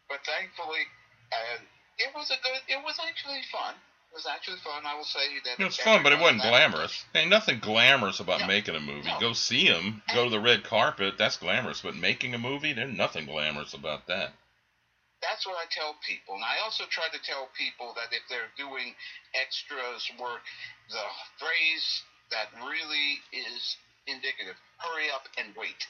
but 0.09 0.19
thankfully, 0.25 0.83
uh, 1.31 1.61
it 1.99 2.11
was 2.15 2.31
a 2.31 2.39
good. 2.43 2.61
It 2.67 2.83
was 2.83 2.97
actually 2.99 3.41
fun. 3.51 3.75
It 4.11 4.15
was 4.15 4.27
actually 4.27 4.59
fun. 4.59 4.83
I 4.85 4.95
will 4.95 5.07
say 5.07 5.39
that. 5.45 5.59
It 5.59 5.63
was 5.63 5.77
fun, 5.77 6.03
but 6.03 6.11
it 6.11 6.19
wasn't 6.19 6.41
glamorous. 6.41 7.05
Ain't 7.15 7.29
nothing 7.29 7.59
glamorous 7.59 8.19
about 8.19 8.41
no, 8.41 8.47
making 8.47 8.75
a 8.75 8.81
movie. 8.81 9.07
No. 9.07 9.19
Go 9.19 9.33
see 9.33 9.69
them. 9.69 10.03
Go 10.13 10.25
to 10.25 10.29
the 10.29 10.39
red 10.39 10.65
carpet. 10.65 11.15
That's 11.17 11.37
glamorous. 11.37 11.81
But 11.81 11.95
making 11.95 12.33
a 12.33 12.37
movie, 12.37 12.73
there's 12.73 12.91
nothing 12.91 13.25
glamorous 13.25 13.73
about 13.73 14.07
that. 14.07 14.33
That's 15.21 15.45
what 15.45 15.55
I 15.55 15.69
tell 15.69 15.93
people, 16.01 16.33
and 16.33 16.43
I 16.43 16.65
also 16.65 16.83
try 16.89 17.05
to 17.13 17.21
tell 17.21 17.47
people 17.53 17.93
that 17.93 18.09
if 18.09 18.25
they're 18.25 18.49
doing 18.57 18.97
extras 19.37 20.09
work, 20.17 20.41
the 20.89 21.05
phrase 21.37 22.01
that 22.33 22.49
really 22.57 23.21
is 23.29 23.77
indicative. 24.07 24.57
Hurry 24.81 25.09
up 25.13 25.29
and 25.37 25.53
wait. 25.55 25.87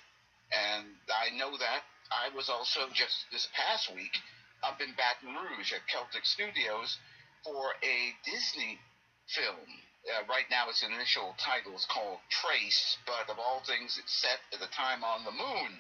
And 0.52 0.88
I 1.08 1.36
know 1.36 1.56
that. 1.58 1.84
I 2.12 2.36
was 2.36 2.50
also 2.50 2.92
just 2.94 3.26
this 3.32 3.48
past 3.56 3.94
week 3.96 4.20
up 4.64 4.82
in 4.82 4.94
Baton 5.00 5.32
Rouge 5.32 5.72
at 5.72 5.88
Celtic 5.88 6.26
Studios 6.26 7.00
for 7.44 7.72
a 7.82 7.98
Disney 8.28 8.80
film. 9.28 9.64
Uh, 10.04 10.26
right 10.28 10.50
now, 10.50 10.68
its 10.68 10.84
initial 10.84 11.36
title 11.38 11.74
is 11.76 11.86
called 11.86 12.20
Trace, 12.30 12.98
but 13.06 13.32
of 13.32 13.40
all 13.40 13.62
things, 13.66 14.00
it's 14.02 14.14
set 14.14 14.42
at 14.52 14.60
the 14.60 14.68
time 14.76 15.04
on 15.04 15.24
the 15.24 15.32
moon. 15.32 15.72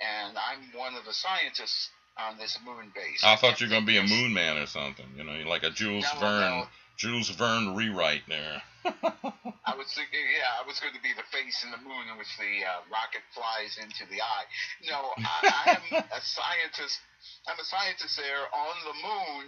And 0.00 0.38
I'm 0.38 0.72
one 0.78 0.94
of 0.94 1.04
the 1.04 1.12
scientists 1.12 1.90
on 2.18 2.38
this 2.38 2.58
moon 2.64 2.92
base. 2.94 3.22
I 3.24 3.36
thought 3.36 3.60
you 3.60 3.66
were 3.66 3.70
going 3.70 3.82
to 3.82 3.92
be 3.92 3.98
a 3.98 4.06
moon 4.06 4.32
man 4.32 4.58
or 4.58 4.66
something, 4.66 5.06
you 5.16 5.24
know, 5.24 5.36
like 5.48 5.64
a 5.64 5.70
Jules 5.70 6.06
no, 6.14 6.20
Verne. 6.20 6.40
No. 6.40 6.66
Jules 6.96 7.30
Verne 7.30 7.74
rewrite 7.74 8.22
there. 8.28 8.62
I 9.62 9.78
was 9.78 9.86
thinking, 9.94 10.26
yeah, 10.34 10.58
I 10.58 10.66
was 10.66 10.82
going 10.82 10.94
to 10.94 11.02
be 11.02 11.14
the 11.14 11.26
face 11.30 11.62
in 11.62 11.70
the 11.70 11.82
moon 11.82 12.10
in 12.10 12.18
which 12.18 12.30
the 12.34 12.66
uh, 12.66 12.82
rocket 12.90 13.22
flies 13.30 13.78
into 13.78 14.02
the 14.10 14.18
eye. 14.18 14.46
No, 14.90 15.14
I, 15.22 15.38
I 15.46 15.64
am 15.78 15.84
a 16.02 16.20
scientist. 16.20 16.98
I'm 17.46 17.58
a 17.58 17.66
scientist 17.66 18.18
there 18.18 18.46
on 18.50 18.76
the 18.82 18.96
moon, 18.98 19.46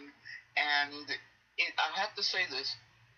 and 0.54 1.06
it, 1.58 1.70
I 1.78 1.88
have 1.98 2.14
to 2.14 2.22
say 2.22 2.46
this: 2.46 2.70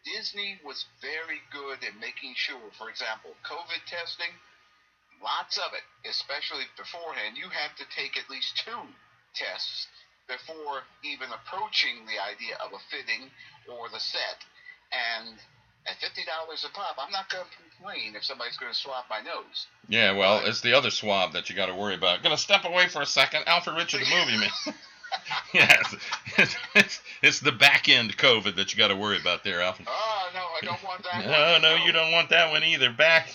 Disney 0.05 0.57
was 0.65 0.89
very 1.05 1.45
good 1.53 1.85
at 1.85 2.01
making 2.01 2.33
sure, 2.37 2.73
for 2.79 2.89
example, 2.89 3.37
COVID 3.45 3.85
testing, 3.85 4.33
lots 5.21 5.59
of 5.61 5.77
it, 5.77 5.85
especially 6.09 6.65
beforehand. 6.81 7.37
You 7.37 7.53
have 7.53 7.77
to 7.77 7.85
take 7.93 8.17
at 8.17 8.31
least 8.33 8.57
two 8.65 8.89
tests 9.35 9.89
before 10.29 10.83
even 11.05 11.31
approaching 11.31 12.07
the 12.07 12.19
idea 12.19 12.59
of 12.65 12.73
a 12.73 12.83
fitting 12.91 13.31
or 13.71 13.89
the 13.89 14.01
set. 14.01 14.41
And 14.91 15.39
at 15.89 16.01
fifty 16.01 16.23
dollars 16.25 16.65
a 16.65 16.73
pop, 16.73 16.97
I'm 16.99 17.13
not 17.13 17.31
going 17.31 17.45
to 17.45 17.51
complain 17.57 18.15
if 18.17 18.25
somebody's 18.25 18.57
going 18.57 18.73
to 18.73 18.79
swab 18.79 19.05
my 19.09 19.21
nose. 19.21 19.67
Yeah, 19.89 20.13
well, 20.13 20.41
but, 20.41 20.49
it's 20.49 20.61
the 20.61 20.73
other 20.73 20.91
swab 20.91 21.33
that 21.33 21.49
you 21.49 21.57
got 21.57 21.67
to 21.67 21.75
worry 21.75 21.95
about. 21.95 22.23
Going 22.23 22.35
to 22.35 22.41
step 22.41 22.65
away 22.65 22.89
for 22.89 23.03
a 23.03 23.07
second. 23.07 23.45
Alfred 23.47 23.77
Richard, 23.77 24.01
the 24.01 24.11
movie 24.11 24.39
man. 24.39 24.51
yes, 25.55 25.95
it's, 26.39 26.57
it's, 26.75 27.01
it's, 27.23 27.41
the 27.41 27.53
back 27.53 27.89
end 27.89 28.17
COVID 28.17 28.57
that 28.57 28.73
you 28.73 28.79
got 28.79 28.89
to 28.89 28.97
worry 28.97 29.19
about 29.19 29.45
there, 29.45 29.63
Alfred. 29.63 29.89
Oh 29.91 30.29
no, 30.35 30.41
I 30.41 30.65
don't 30.65 30.83
want 30.85 31.03
that. 31.05 31.25
Oh, 31.27 31.31
no, 31.31 31.53
one. 31.53 31.63
no, 31.63 31.85
you 31.85 31.93
don't 31.93 32.13
want 32.13 32.31
that 32.31 32.51
one 32.51 32.65
either. 32.65 32.91
Back, 32.91 33.29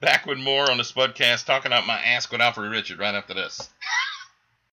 back 0.00 0.26
with 0.26 0.38
more 0.38 0.70
on 0.70 0.76
the 0.76 0.84
Spudcast, 0.84 1.44
talking 1.44 1.72
about 1.72 1.86
my 1.86 1.98
ask 1.98 2.30
with 2.30 2.40
Alfred 2.40 2.70
Richard 2.70 2.98
right 2.98 3.14
after 3.14 3.34
this. 3.34 3.70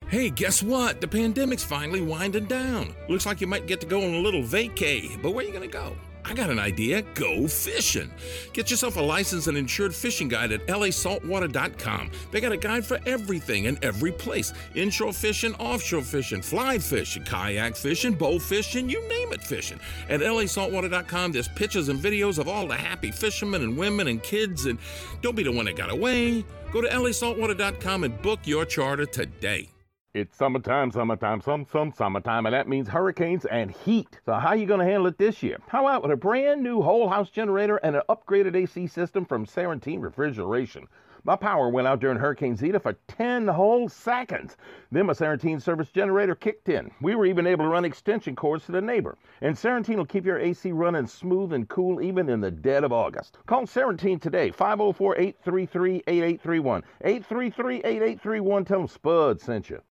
Hey, 0.10 0.30
guess 0.30 0.62
what? 0.62 1.02
The 1.02 1.08
pandemic's 1.08 1.64
finally 1.64 2.02
winding 2.02 2.46
down. 2.46 2.94
Looks 3.10 3.26
like 3.26 3.42
you 3.42 3.48
might 3.48 3.66
get 3.66 3.82
to 3.82 3.88
go 3.88 4.04
on 4.04 4.14
a 4.14 4.20
little 4.20 4.44
vacay, 4.44 5.20
but 5.24 5.32
where 5.32 5.44
are 5.44 5.48
you 5.48 5.54
going 5.54 5.68
to 5.68 5.74
go? 5.74 5.96
I 6.26 6.34
got 6.34 6.50
an 6.50 6.60
idea. 6.60 7.02
Go 7.14 7.48
fishing. 7.48 8.12
Get 8.54 8.72
yourself 8.72 8.96
a 8.98 9.02
licensed 9.02 9.48
and 9.48 9.58
insured 9.58 9.94
fishing 9.94 10.28
guide 10.28 10.52
at 10.52 10.66
lasaltwater.com. 10.68 12.12
They 12.32 12.40
got 12.40 12.52
a 12.52 12.58
guide 12.58 12.86
for 12.86 13.00
everything 13.06 13.68
and 13.68 13.84
every 13.84 14.12
place 14.12 14.54
inshore 14.74 15.14
fishing, 15.14 15.54
offshore 15.56 16.02
fishing, 16.02 16.42
fly 16.42 16.80
fishing, 16.80 17.24
kayak 17.24 17.76
fishing, 17.76 18.14
bow 18.14 18.40
fishing, 18.40 18.90
you 18.90 19.06
name 19.10 19.34
it 19.34 19.44
fishing. 19.44 19.80
At 20.10 20.22
lasaltwater.com, 20.22 21.34
there's 21.34 21.50
pictures 21.50 21.90
and 21.90 22.00
videos 22.00 22.38
of 22.38 22.48
all 22.48 22.68
the 22.68 22.76
happy 22.76 23.12
fishermen 23.12 23.62
and 23.62 23.78
women 23.78 24.08
and 24.08 24.24
kids. 24.24 24.66
And 24.66 24.80
don't 25.22 25.36
be 25.36 25.44
the 25.44 25.52
one 25.52 25.66
that 25.66 25.76
got 25.76 25.92
away. 25.92 26.46
Go 26.72 26.82
to 26.82 26.88
lasaltwater.com 26.88 28.04
and 28.06 28.22
book 28.22 28.40
your 28.46 28.66
charter 28.66 29.06
today. 29.06 29.73
It's 30.16 30.38
summertime, 30.38 30.92
summertime, 30.92 31.42
some, 31.42 31.66
some, 31.72 31.92
summertime, 31.92 32.46
and 32.46 32.54
that 32.54 32.68
means 32.68 32.88
hurricanes 32.88 33.46
and 33.46 33.72
heat. 33.72 34.20
So 34.28 34.34
how 34.34 34.50
are 34.50 34.56
you 34.56 34.68
going 34.68 34.80
to 34.80 34.86
handle 34.86 35.08
it 35.08 35.18
this 35.18 35.42
year? 35.42 35.58
How 35.68 35.88
about 35.88 36.04
with 36.04 36.12
a 36.12 36.16
brand 36.16 36.62
new 36.62 36.84
whole 36.84 37.10
house 37.10 37.32
generator 37.32 37.78
and 37.78 37.96
an 37.96 38.04
upgraded 38.08 38.56
AC 38.56 38.86
system 38.86 39.26
from 39.26 39.48
Sarantine 39.48 40.02
Refrigeration? 40.02 40.88
My 41.24 41.36
power 41.36 41.68
went 41.68 41.88
out 41.88 42.00
during 42.00 42.20
Hurricane 42.20 42.56
Zeta 42.56 42.80
for 42.80 42.94
10 43.08 43.48
whole 43.48 43.90
seconds. 43.90 44.56
Then 44.92 45.08
my 45.08 45.14
Sarantine 45.14 45.60
service 45.60 45.90
generator 45.90 46.36
kicked 46.36 46.70
in. 46.70 46.92
We 47.02 47.16
were 47.16 47.26
even 47.26 47.48
able 47.48 47.66
to 47.66 47.72
run 47.72 47.84
extension 47.84 48.36
cords 48.36 48.68
to 48.68 48.72
the 48.72 48.82
neighbor. 48.82 49.18
And 49.42 49.58
Sarantine 49.58 49.98
will 49.98 50.06
keep 50.06 50.28
your 50.28 50.38
AC 50.38 50.74
running 50.74 51.08
smooth 51.08 51.54
and 51.54 51.68
cool 51.70 52.04
even 52.04 52.30
in 52.30 52.40
the 52.40 52.52
dead 52.52 52.84
of 52.84 52.94
August. 52.94 53.40
Call 53.48 53.66
Sarantine 53.66 54.20
today, 54.20 54.52
504 54.52 55.18
833 55.18 56.04
8831. 56.06 56.84
833 57.02 57.78
8831. 57.78 58.66
Tell 58.66 58.78
them 58.78 58.88
Spud 58.88 59.42
sent 59.42 59.72
you. 59.72 59.82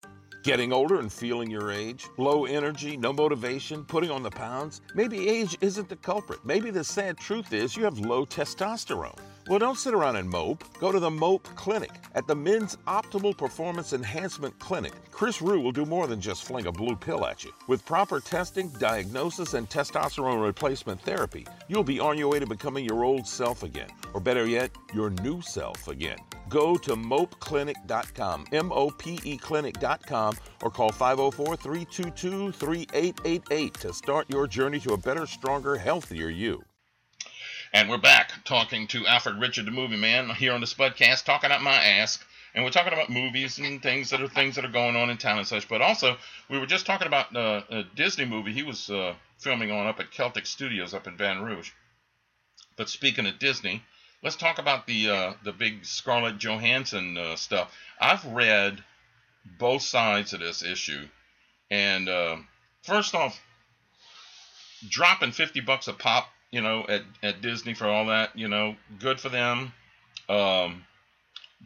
Getting 0.42 0.72
older 0.72 0.98
and 0.98 1.12
feeling 1.12 1.52
your 1.52 1.70
age? 1.70 2.08
Low 2.16 2.46
energy, 2.46 2.96
no 2.96 3.12
motivation, 3.12 3.84
putting 3.84 4.10
on 4.10 4.24
the 4.24 4.30
pounds? 4.30 4.80
Maybe 4.92 5.28
age 5.28 5.56
isn't 5.60 5.88
the 5.88 5.94
culprit. 5.94 6.40
Maybe 6.44 6.72
the 6.72 6.82
sad 6.82 7.16
truth 7.16 7.52
is 7.52 7.76
you 7.76 7.84
have 7.84 8.00
low 8.00 8.26
testosterone. 8.26 9.16
Well, 9.48 9.60
don't 9.60 9.78
sit 9.78 9.94
around 9.94 10.16
and 10.16 10.28
mope. 10.28 10.64
Go 10.80 10.90
to 10.90 10.98
the 10.98 11.10
Mope 11.10 11.48
Clinic. 11.54 11.92
At 12.16 12.26
the 12.26 12.34
Men's 12.34 12.76
Optimal 12.88 13.36
Performance 13.36 13.92
Enhancement 13.92 14.58
Clinic, 14.58 14.92
Chris 15.12 15.40
Rue 15.40 15.60
will 15.60 15.70
do 15.70 15.86
more 15.86 16.08
than 16.08 16.20
just 16.20 16.42
fling 16.42 16.66
a 16.66 16.72
blue 16.72 16.96
pill 16.96 17.24
at 17.24 17.44
you. 17.44 17.52
With 17.68 17.86
proper 17.86 18.18
testing, 18.18 18.68
diagnosis, 18.80 19.54
and 19.54 19.70
testosterone 19.70 20.42
replacement 20.42 21.00
therapy, 21.02 21.46
you'll 21.68 21.84
be 21.84 22.00
on 22.00 22.18
your 22.18 22.28
way 22.28 22.40
to 22.40 22.46
becoming 22.46 22.84
your 22.84 23.04
old 23.04 23.28
self 23.28 23.62
again, 23.62 23.90
or 24.12 24.20
better 24.20 24.46
yet, 24.46 24.72
your 24.92 25.10
new 25.10 25.40
self 25.40 25.86
again. 25.86 26.18
Go 26.52 26.76
to 26.76 26.96
mopeclinic.com, 26.96 28.44
M 28.52 28.72
O 28.72 28.90
P 28.90 29.18
E 29.24 29.38
clinic.com, 29.38 30.36
or 30.62 30.70
call 30.70 30.92
504 30.92 31.56
322 31.56 32.52
3888 32.52 33.74
to 33.74 33.94
start 33.94 34.28
your 34.28 34.46
journey 34.46 34.78
to 34.80 34.92
a 34.92 34.98
better, 34.98 35.24
stronger, 35.24 35.76
healthier 35.76 36.28
you. 36.28 36.62
And 37.72 37.88
we're 37.88 37.96
back 37.96 38.32
talking 38.44 38.86
to 38.88 39.06
Alfred 39.06 39.40
Richard, 39.40 39.64
the 39.64 39.70
movie 39.70 39.96
man, 39.96 40.28
here 40.28 40.52
on 40.52 40.60
the 40.60 40.66
Spudcast, 40.66 41.24
talking 41.24 41.50
out 41.50 41.62
my 41.62 41.72
ass. 41.72 42.18
And 42.54 42.62
we're 42.62 42.70
talking 42.70 42.92
about 42.92 43.08
movies 43.08 43.58
and 43.58 43.82
things 43.82 44.10
that 44.10 44.20
are 44.20 44.28
things 44.28 44.56
that 44.56 44.66
are 44.66 44.70
going 44.70 44.94
on 44.94 45.08
in 45.08 45.16
town 45.16 45.38
and 45.38 45.46
such. 45.46 45.66
But 45.70 45.80
also, 45.80 46.18
we 46.50 46.58
were 46.58 46.66
just 46.66 46.84
talking 46.84 47.06
about 47.06 47.34
uh, 47.34 47.62
a 47.70 47.84
Disney 47.96 48.26
movie 48.26 48.52
he 48.52 48.62
was 48.62 48.90
uh, 48.90 49.14
filming 49.38 49.70
on 49.70 49.86
up 49.86 50.00
at 50.00 50.10
Celtic 50.10 50.44
Studios 50.44 50.92
up 50.92 51.06
in 51.06 51.16
Baton 51.16 51.44
Rouge. 51.44 51.70
But 52.76 52.90
speaking 52.90 53.26
of 53.26 53.38
Disney, 53.38 53.82
let's 54.22 54.36
talk 54.36 54.58
about 54.58 54.86
the 54.86 55.10
uh, 55.10 55.32
the 55.44 55.52
big 55.52 55.84
Scarlett 55.84 56.38
Johansson 56.38 57.16
uh, 57.16 57.36
stuff. 57.36 57.72
I've 58.00 58.24
read 58.26 58.82
both 59.58 59.82
sides 59.82 60.32
of 60.32 60.40
this 60.40 60.62
issue, 60.62 61.06
and 61.70 62.08
uh, 62.08 62.36
first 62.82 63.14
off, 63.14 63.40
dropping 64.88 65.32
fifty 65.32 65.60
bucks 65.60 65.88
a 65.88 65.92
pop 65.92 66.28
you 66.52 66.60
know, 66.60 66.84
at, 66.88 67.02
at 67.22 67.40
Disney 67.40 67.74
for 67.74 67.86
all 67.86 68.06
that, 68.06 68.38
you 68.38 68.46
know, 68.46 68.76
good 69.00 69.18
for 69.18 69.30
them. 69.30 69.72
Um, 70.28 70.84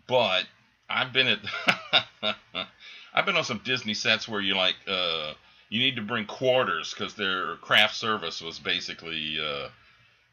but 0.07 0.45
I've 0.89 1.13
been 1.13 1.27
at 1.27 1.39
I've 3.13 3.27
been 3.27 3.37
on 3.37 3.45
some 3.45 3.61
Disney 3.65 3.95
sets 3.95 4.29
where 4.29 4.41
you 4.41 4.55
like 4.55 4.77
uh, 4.87 5.33
you 5.69 5.81
need 5.81 5.97
to 5.97 6.03
bring 6.03 6.25
quarters 6.25 6.95
because 6.95 7.15
their 7.15 7.57
craft 7.57 7.97
service 7.97 8.41
was 8.41 8.59
basically 8.59 9.39
uh, 9.41 9.69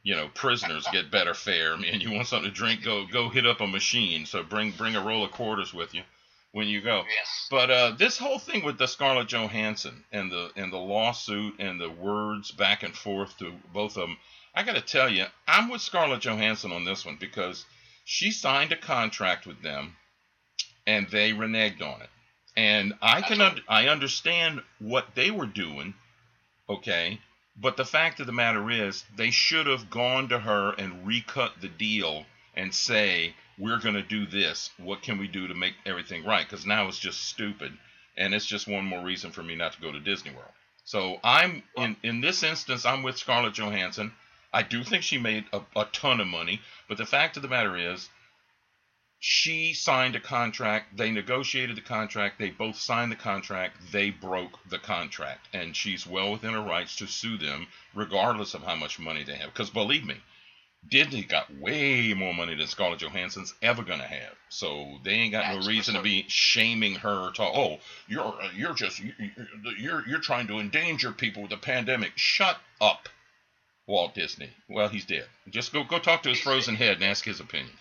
you 0.04 0.16
know 0.16 0.30
prisoners 0.34 0.86
get 0.92 1.12
better 1.12 1.34
fare. 1.34 1.74
I 1.74 1.78
mean, 1.78 2.00
you 2.02 2.12
want 2.12 2.28
something 2.28 2.50
to 2.50 2.56
drink, 2.56 2.84
go 2.84 3.06
go 3.06 3.30
hit 3.30 3.46
up 3.48 3.62
a 3.62 3.68
machine. 3.68 4.26
So 4.26 4.44
bring 4.44 4.72
bring 4.72 4.96
a 4.96 5.04
roll 5.04 5.26
of 5.26 5.32
quarters 5.32 5.74
with 5.74 5.94
you 5.94 6.04
when 6.52 6.68
you 6.68 6.82
go. 6.82 7.04
Yes. 7.10 7.48
But 7.50 7.72
uh, 7.72 7.92
this 7.98 8.18
whole 8.18 8.40
thing 8.40 8.64
with 8.64 8.78
the 8.78 8.88
Scarlett 8.88 9.28
Johansson 9.28 10.04
and 10.12 10.32
the 10.32 10.52
and 10.56 10.72
the 10.72 10.78
lawsuit 10.78 11.56
and 11.60 11.80
the 11.80 11.90
words 11.90 12.52
back 12.52 12.84
and 12.84 12.96
forth 12.96 13.38
to 13.40 13.52
both 13.74 13.98
of 13.98 14.08
them 14.08 14.18
I 14.56 14.64
got 14.64 14.76
to 14.76 14.82
tell 14.82 15.10
you, 15.10 15.26
I'm 15.48 15.70
with 15.70 15.82
Scarlett 15.82 16.22
Johansson 16.22 16.72
on 16.72 16.86
this 16.86 17.06
one 17.06 17.18
because 17.20 17.66
she 18.06 18.32
signed 18.32 18.72
a 18.72 18.78
contract 18.78 19.48
with 19.48 19.62
them 19.64 19.96
and 20.86 21.10
they 21.10 21.32
reneged 21.32 21.82
on 21.82 22.02
it. 22.02 22.10
And 22.56 22.94
I 23.02 23.22
can 23.22 23.42
un- 23.42 23.62
I 23.68 23.88
understand 23.88 24.62
what 24.78 25.16
they 25.16 25.32
were 25.32 25.48
doing, 25.48 25.96
okay? 26.70 27.20
But 27.56 27.78
the 27.78 27.86
fact 27.86 28.20
of 28.20 28.26
the 28.26 28.32
matter 28.32 28.70
is, 28.72 29.06
they 29.16 29.30
should 29.30 29.68
have 29.68 29.90
gone 29.90 30.30
to 30.30 30.40
her 30.40 30.72
and 30.72 31.06
recut 31.06 31.62
the 31.62 31.70
deal 31.70 32.26
and 32.56 32.74
say, 32.74 33.36
"We're 33.58 33.78
going 33.78 33.96
to 33.96 34.02
do 34.02 34.26
this. 34.26 34.72
What 34.78 35.04
can 35.04 35.18
we 35.20 35.28
do 35.28 35.48
to 35.48 35.54
make 35.54 35.76
everything 35.86 36.26
right?" 36.26 36.46
Because 36.46 36.66
now 36.66 36.88
it's 36.88 37.00
just 37.00 37.22
stupid, 37.28 37.78
and 38.18 38.34
it's 38.34 38.48
just 38.48 38.68
one 38.68 38.86
more 38.86 39.04
reason 39.04 39.32
for 39.32 39.44
me 39.44 39.56
not 39.56 39.74
to 39.74 39.82
go 39.82 39.92
to 39.92 40.00
Disney 40.00 40.32
World. 40.32 40.52
So 40.84 41.20
I'm 41.24 41.64
in 41.78 41.96
in 42.04 42.22
this 42.22 42.42
instance, 42.44 42.86
I'm 42.86 43.04
with 43.04 43.18
Scarlett 43.18 43.54
Johansson. 43.54 44.14
I 44.52 44.64
do 44.64 44.84
think 44.84 45.04
she 45.04 45.18
made 45.18 45.46
a, 45.54 45.62
a 45.76 45.86
ton 45.86 46.20
of 46.20 46.28
money, 46.28 46.62
but 46.88 46.98
the 46.98 47.06
fact 47.06 47.38
of 47.38 47.44
the 47.44 47.50
matter 47.50 47.78
is, 47.78 48.10
she 49.26 49.74
signed 49.74 50.18
a 50.18 50.20
contract. 50.20 50.98
They 50.98 51.10
negotiated 51.10 51.78
the 51.78 51.82
contract. 51.82 52.40
They 52.40 52.50
both 52.50 52.76
signed 52.76 53.10
the 53.10 53.16
contract. 53.16 53.78
They 53.90 54.10
broke 54.10 54.60
the 54.68 54.80
contract. 54.80 55.48
And 55.54 55.78
she's 55.78 56.06
well 56.06 56.34
within 56.34 56.52
her 56.52 56.62
rights 56.62 56.98
to 56.98 57.08
sue 57.08 57.38
them, 57.38 57.68
regardless 57.96 58.54
of 58.54 58.64
how 58.64 58.76
much 58.76 59.00
money 59.00 59.24
they 59.24 59.36
have. 59.36 59.54
Because 59.54 59.70
believe 59.70 60.04
me, 60.04 60.18
Disney 60.90 61.24
got 61.24 61.58
way 61.58 62.14
more 62.14 62.34
money 62.34 62.54
than 62.56 62.68
Scarlett 62.68 63.00
Johansson's 63.00 63.54
ever 63.62 63.82
gonna 63.82 64.06
have. 64.06 64.36
So 64.50 65.00
they 65.06 65.12
ain't 65.12 65.32
got 65.32 65.46
That's 65.54 65.68
no 65.68 65.72
reason 65.72 65.96
to 65.96 66.02
be 66.02 66.26
shaming 66.28 66.96
her. 66.96 67.32
To 67.32 67.44
oh, 67.44 67.80
you're 68.10 68.26
uh, 68.26 68.50
you're 68.54 68.74
just 68.74 69.02
you're 69.78 70.06
you're 70.06 70.20
trying 70.20 70.48
to 70.48 70.60
endanger 70.60 71.14
people 71.14 71.44
with 71.44 71.52
the 71.52 71.58
pandemic. 71.58 72.12
Shut 72.18 72.58
up. 72.82 73.08
Walt 73.88 74.16
Disney. 74.16 74.50
Well, 74.68 74.90
he's 74.90 75.06
dead. 75.06 75.28
Just 75.50 75.72
go 75.72 75.86
go 75.86 76.00
talk 76.00 76.24
to 76.24 76.30
his 76.30 76.42
frozen 76.42 76.76
head 76.76 76.96
and 76.98 77.06
ask 77.06 77.24
his 77.24 77.40
opinion. 77.40 77.72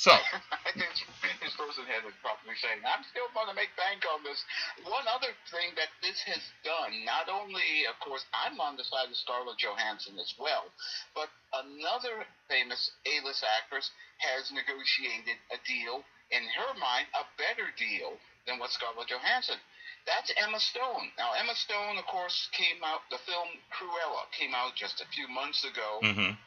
So, 0.00 0.16
I 0.64 0.72
think 0.72 0.96
his 1.44 1.52
frozen 1.60 1.84
head 1.84 2.00
would 2.08 2.16
probably 2.24 2.56
saying, 2.56 2.80
I'm 2.88 3.04
still 3.12 3.28
going 3.36 3.52
to 3.52 3.56
make 3.58 3.68
bank 3.76 4.00
on 4.08 4.24
this. 4.24 4.40
One 4.88 5.04
other 5.04 5.28
thing 5.52 5.76
that 5.76 5.92
this 6.00 6.16
has 6.24 6.40
done, 6.64 7.04
not 7.04 7.28
only, 7.28 7.84
of 7.84 8.00
course, 8.00 8.24
I'm 8.32 8.56
on 8.64 8.80
the 8.80 8.88
side 8.88 9.12
of 9.12 9.20
Scarlett 9.20 9.60
Johansson 9.60 10.16
as 10.16 10.32
well, 10.40 10.72
but 11.12 11.28
another 11.52 12.24
famous 12.48 12.80
A-list 13.04 13.44
actress 13.60 13.92
has 14.24 14.48
negotiated 14.48 15.36
a 15.52 15.60
deal, 15.68 16.00
in 16.32 16.48
her 16.48 16.72
mind, 16.80 17.04
a 17.12 17.28
better 17.36 17.68
deal 17.76 18.16
than 18.48 18.56
what 18.56 18.72
Scarlett 18.72 19.12
Johansson. 19.12 19.60
That's 20.08 20.32
Emma 20.40 20.64
Stone. 20.64 21.12
Now, 21.20 21.36
Emma 21.36 21.52
Stone, 21.52 22.00
of 22.00 22.08
course, 22.08 22.48
came 22.56 22.80
out, 22.88 23.04
the 23.12 23.20
film 23.28 23.52
Cruella 23.68 24.32
came 24.32 24.56
out 24.56 24.80
just 24.80 25.04
a 25.04 25.10
few 25.12 25.28
months 25.28 25.60
ago, 25.60 26.00
hmm 26.00 26.40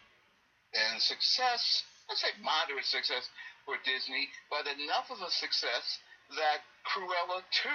and 0.73 0.97
success, 1.01 1.83
I'd 2.09 2.17
say 2.17 2.27
moderate 2.43 2.85
success 2.85 3.29
for 3.65 3.75
Disney, 3.85 4.27
but 4.49 4.67
enough 4.67 5.09
of 5.09 5.21
a 5.25 5.31
success 5.31 5.99
that 6.35 6.59
Cruella 6.85 7.41
2, 7.63 7.69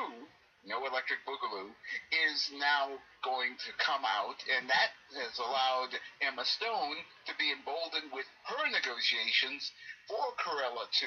No 0.67 0.85
Electric 0.87 1.21
Boogaloo, 1.27 1.71
is 2.33 2.51
now 2.59 2.89
going 3.25 3.57
to 3.65 3.71
come 3.79 4.05
out, 4.05 4.37
and 4.57 4.69
that 4.69 4.91
has 5.17 5.39
allowed 5.39 5.91
Emma 6.21 6.45
Stone 6.45 6.97
to 7.27 7.33
be 7.39 7.51
emboldened 7.53 8.13
with 8.13 8.27
her 8.45 8.65
negotiations 8.71 9.73
for 10.07 10.21
Cruella 10.39 10.87
2. 10.93 11.07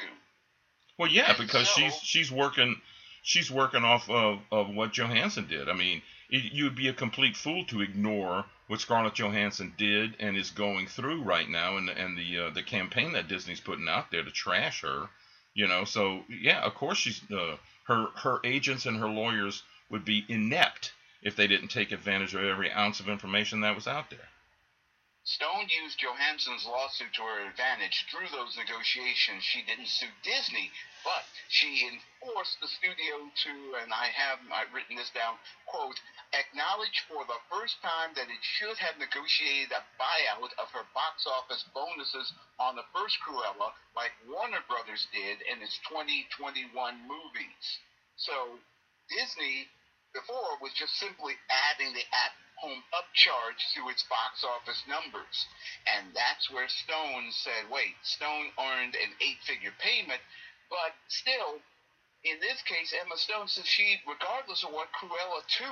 well, 0.98 1.10
yeah, 1.12 1.30
And 1.30 1.38
because 1.38 1.70
so- 1.70 1.82
she's 1.82 1.96
she's 2.02 2.32
working 2.32 2.82
she's 3.24 3.52
working 3.52 3.84
off 3.84 4.10
of, 4.10 4.40
of 4.52 4.70
what 4.74 4.94
Johansson 4.94 5.46
did. 5.48 5.70
I 5.70 5.74
mean, 5.74 6.02
it, 6.30 6.52
you'd 6.54 6.76
be 6.76 6.88
a 6.88 6.94
complete 6.94 7.38
fool 7.38 7.64
to 7.66 7.82
ignore 7.82 8.46
what 8.72 8.80
Scarlett 8.80 9.16
Johansson 9.16 9.74
did 9.78 10.16
and 10.22 10.38
is 10.38 10.50
going 10.50 10.88
through 10.88 11.24
right 11.24 11.50
now, 11.50 11.76
and 11.76 11.90
and 11.90 12.18
the 12.18 12.40
uh, 12.40 12.50
the 12.52 12.64
campaign 12.64 13.12
that 13.12 13.28
Disney's 13.28 13.60
putting 13.60 13.90
out 13.90 14.12
there 14.12 14.24
to 14.24 14.32
trash 14.32 14.84
her. 14.84 15.10
You 15.54 15.68
know, 15.68 15.84
so 15.84 16.24
yeah, 16.30 16.62
of 16.62 16.74
course 16.76 16.98
she's 16.98 17.22
uh, 17.30 17.58
her 17.88 18.08
her 18.16 18.40
agents 18.46 18.86
and 18.86 18.96
her 18.96 19.10
lawyers 19.10 19.64
would 19.90 20.06
be 20.06 20.24
inept 20.30 20.94
if 21.22 21.36
they 21.36 21.48
didn't 21.48 21.68
take 21.68 21.92
advantage 21.92 22.34
of 22.34 22.46
every 22.46 22.72
ounce 22.72 23.02
of 23.02 23.10
information 23.10 23.60
that 23.60 23.76
was 23.76 23.88
out 23.88 24.10
there. 24.10 24.30
Stone 25.24 25.70
used 25.70 26.00
Johansson's 26.00 26.66
lawsuit 26.66 27.14
to 27.14 27.22
her 27.22 27.46
advantage 27.46 28.06
through 28.10 28.28
those 28.30 28.58
negotiations. 28.58 29.44
She 29.44 29.62
didn't 29.62 29.88
sue 29.88 30.10
Disney, 30.24 30.72
but 31.06 31.24
she 31.48 31.86
enforced 31.86 32.60
the 32.60 32.68
studio 32.68 33.30
to, 33.30 33.54
and 33.84 33.94
I 33.94 34.08
have 34.08 34.40
I've 34.52 34.74
written 34.74 34.96
this 34.96 35.12
down, 35.12 35.38
quote, 35.68 36.02
acknowledge 36.34 37.06
for 37.06 37.24
the 37.26 37.38
first 37.54 37.78
time 37.86 38.16
that 38.16 38.34
it 38.34 38.42
should 38.42 38.78
have 38.82 38.98
negotiated 38.98 39.72
a 39.72 39.86
buyout 40.02 40.58
of 40.58 40.74
her 40.74 40.90
box 40.98 41.28
office 41.30 41.64
bonuses 41.70 42.34
on 42.58 42.76
the 42.76 42.90
first 42.90 43.18
Cruella, 43.22 43.74
like 43.96 44.18
Warner 44.26 44.66
Brothers 44.66 45.06
did 45.14 45.38
in 45.46 45.62
its 45.62 45.78
2021 45.86 46.74
movies. 47.06 47.66
So 48.18 48.58
Disney 49.06 49.70
before 50.14 50.58
was 50.62 50.74
just 50.74 50.98
simply 50.98 51.38
adding 51.48 51.94
the 51.94 52.06
at 52.10 52.34
home 52.62 52.82
upcharge 52.93 53.60
to 53.74 53.89
its 53.89 54.06
box 54.06 54.45
office 54.45 54.86
numbers. 54.86 55.38
And 55.89 56.13
that's 56.13 56.47
where 56.54 56.69
Stone 56.69 57.34
said, 57.34 57.67
wait, 57.74 57.97
Stone 58.06 58.54
earned 58.62 58.93
an 58.95 59.12
eight 59.19 59.41
figure 59.43 59.74
payment, 59.82 60.21
but 60.69 60.93
still, 61.10 61.58
in 62.24 62.38
this 62.39 62.62
case, 62.69 62.93
Emma 62.93 63.17
Stone 63.17 63.50
says 63.50 63.65
she, 63.65 63.97
regardless 64.06 64.62
of 64.63 64.71
what 64.71 64.93
Cruella 64.93 65.41
2 65.58 65.65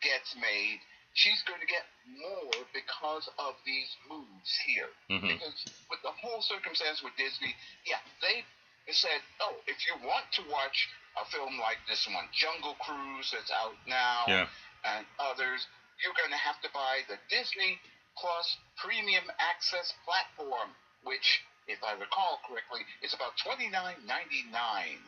gets 0.00 0.38
made, 0.38 0.78
she's 1.18 1.42
going 1.42 1.58
to 1.58 1.66
get 1.66 1.82
more 2.06 2.54
because 2.70 3.26
of 3.42 3.58
these 3.66 3.90
moves 4.06 4.50
here. 4.62 4.94
hmm 5.10 5.26
Because 5.26 5.58
with 5.90 5.98
the 6.06 6.14
whole 6.22 6.40
circumstance 6.40 7.02
with 7.02 7.18
Disney, 7.18 7.50
yeah, 7.82 7.98
they 8.22 8.46
said, 8.94 9.20
oh, 9.42 9.58
if 9.66 9.76
you 9.84 9.98
want 10.06 10.24
to 10.38 10.42
watch 10.48 10.88
a 11.20 11.26
film 11.28 11.58
like 11.60 11.82
this 11.90 12.06
one, 12.08 12.24
Jungle 12.32 12.78
Cruise, 12.80 13.34
that's 13.34 13.50
out 13.50 13.74
now, 13.90 14.24
Yeah. 14.30 14.46
and 14.86 15.04
others, 15.18 15.66
you're 16.02 16.14
going 16.16 16.30
to 16.30 16.38
have 16.40 16.60
to 16.62 16.68
buy 16.74 17.02
the 17.08 17.16
Disney 17.30 17.78
Plus 18.16 18.56
Premium 18.76 19.24
Access 19.38 19.94
platform, 20.04 20.70
which, 21.04 21.40
if 21.68 21.78
I 21.84 21.92
recall 21.98 22.40
correctly, 22.48 22.80
is 23.02 23.14
about 23.14 23.36
twenty 23.42 23.68
nine 23.70 23.94
ninety 24.06 24.42
nine. 24.50 24.98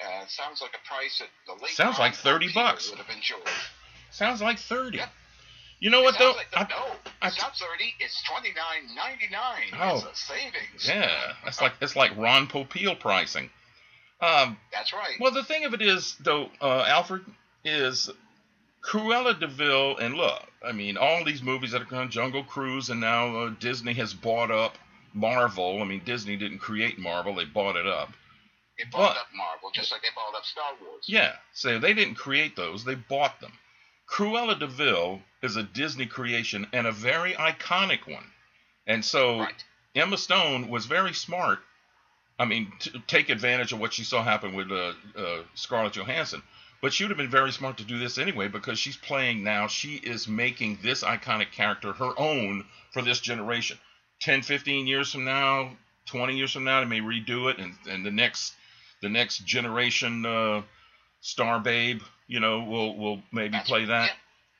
Uh, 0.00 0.24
sounds 0.28 0.60
like 0.62 0.72
a 0.74 0.82
price 0.88 1.20
that 1.20 1.28
the 1.46 1.60
late 1.62 1.72
Sounds 1.72 1.98
like 1.98 2.14
30 2.14 2.48
Popeil 2.48 2.54
bucks. 2.54 2.90
would 2.90 2.98
have 2.98 3.14
enjoyed. 3.14 3.48
Sounds 4.10 4.40
like 4.42 4.58
thirty. 4.58 4.98
Yep. 4.98 5.10
You 5.80 5.90
know 5.90 6.02
what 6.02 6.16
though? 6.18 6.32
like- 6.32 6.48
I- 6.56 6.66
no, 6.70 6.96
I- 7.20 7.28
it's 7.28 7.40
not 7.40 7.56
thirty. 7.56 7.94
It's 8.00 8.22
twenty 8.24 8.50
nine 8.54 8.94
ninety 8.94 9.28
nine. 9.30 9.68
Oh. 9.78 9.96
It's 10.08 10.20
a 10.22 10.24
savings. 10.32 10.88
yeah, 10.88 11.32
it's 11.46 11.60
like 11.60 11.72
it's 11.80 11.96
like 11.96 12.16
Ron 12.16 12.46
Popeil 12.46 12.98
pricing. 12.98 13.50
Um, 14.20 14.56
That's 14.72 14.92
right. 14.94 15.16
well, 15.20 15.32
the 15.32 15.44
thing 15.44 15.64
of 15.66 15.74
it 15.74 15.82
is, 15.82 16.16
though, 16.20 16.48
uh, 16.62 16.84
Alfred 16.86 17.24
is 17.62 18.08
Cruella 18.84 19.38
de 19.38 19.46
Vil, 19.46 19.96
and 19.98 20.14
look, 20.14 20.42
I 20.64 20.72
mean, 20.72 20.96
all 20.96 21.24
these 21.24 21.42
movies 21.42 21.70
that 21.72 21.82
are 21.82 21.86
coming, 21.86 22.10
Jungle 22.10 22.44
Cruise, 22.44 22.90
and 22.90 23.00
now 23.00 23.36
uh, 23.36 23.54
Disney 23.58 23.94
has 23.94 24.12
bought 24.12 24.50
up 24.50 24.76
Marvel. 25.14 25.80
I 25.80 25.84
mean, 25.84 26.02
Disney 26.04 26.36
didn't 26.36 26.58
create 26.58 26.98
Marvel; 26.98 27.34
they 27.34 27.44
bought 27.46 27.76
it 27.76 27.86
up. 27.86 28.10
They 28.78 28.84
bought 28.84 29.14
but- 29.14 29.20
up 29.20 29.26
Marvel 29.34 29.70
just 29.72 29.90
like 29.90 30.02
they 30.02 30.08
bought 30.14 30.36
up 30.36 30.44
Star 30.44 30.72
Wars. 30.82 31.04
Yeah, 31.06 31.32
so 31.52 31.78
they 31.78 31.94
didn't 31.94 32.16
create 32.16 32.56
those; 32.56 32.84
they 32.84 32.94
bought 32.94 33.40
them. 33.40 33.52
Cruella 34.06 34.58
de 34.58 34.66
Vil 34.66 35.20
is 35.42 35.56
a 35.56 35.62
Disney 35.62 36.06
creation 36.06 36.66
and 36.72 36.86
a 36.86 36.92
very 36.92 37.32
iconic 37.34 38.06
one, 38.06 38.26
and 38.86 39.04
so. 39.04 39.40
Right. 39.40 39.64
Emma 39.94 40.18
Stone 40.18 40.68
was 40.68 40.86
very 40.86 41.12
smart. 41.14 41.60
I 42.36 42.46
mean, 42.46 42.72
to 42.80 42.98
take 43.06 43.28
advantage 43.30 43.72
of 43.72 43.78
what 43.78 43.92
she 43.92 44.02
saw 44.02 44.24
happen 44.24 44.54
with 44.54 44.72
uh, 44.72 44.92
uh, 45.16 45.42
Scarlett 45.54 45.92
Johansson. 45.92 46.42
But 46.84 46.92
she 46.92 47.02
would 47.02 47.12
have 47.12 47.16
been 47.16 47.30
very 47.30 47.50
smart 47.50 47.78
to 47.78 47.84
do 47.84 47.98
this 47.98 48.18
anyway 48.18 48.48
because 48.48 48.78
she's 48.78 48.98
playing 48.98 49.42
now. 49.42 49.68
She 49.68 49.94
is 49.94 50.28
making 50.28 50.80
this 50.82 51.02
iconic 51.02 51.50
character 51.50 51.94
her 51.94 52.12
own 52.18 52.66
for 52.92 53.00
this 53.00 53.20
generation. 53.20 53.78
10, 54.20 54.42
15 54.42 54.86
years 54.86 55.10
from 55.10 55.24
now, 55.24 55.78
20 56.04 56.36
years 56.36 56.52
from 56.52 56.64
now, 56.64 56.80
they 56.80 56.86
may 56.86 57.00
redo 57.00 57.50
it, 57.50 57.58
and, 57.58 57.74
and 57.88 58.04
the 58.04 58.10
next 58.10 58.52
the 59.00 59.08
next 59.08 59.46
generation 59.46 60.26
uh, 60.26 60.60
star 61.22 61.58
babe, 61.58 62.02
you 62.26 62.40
know, 62.40 62.62
will 62.64 62.94
will 62.98 63.22
maybe 63.32 63.58
play 63.64 63.86
that. 63.86 64.10
yeah. 64.10 64.16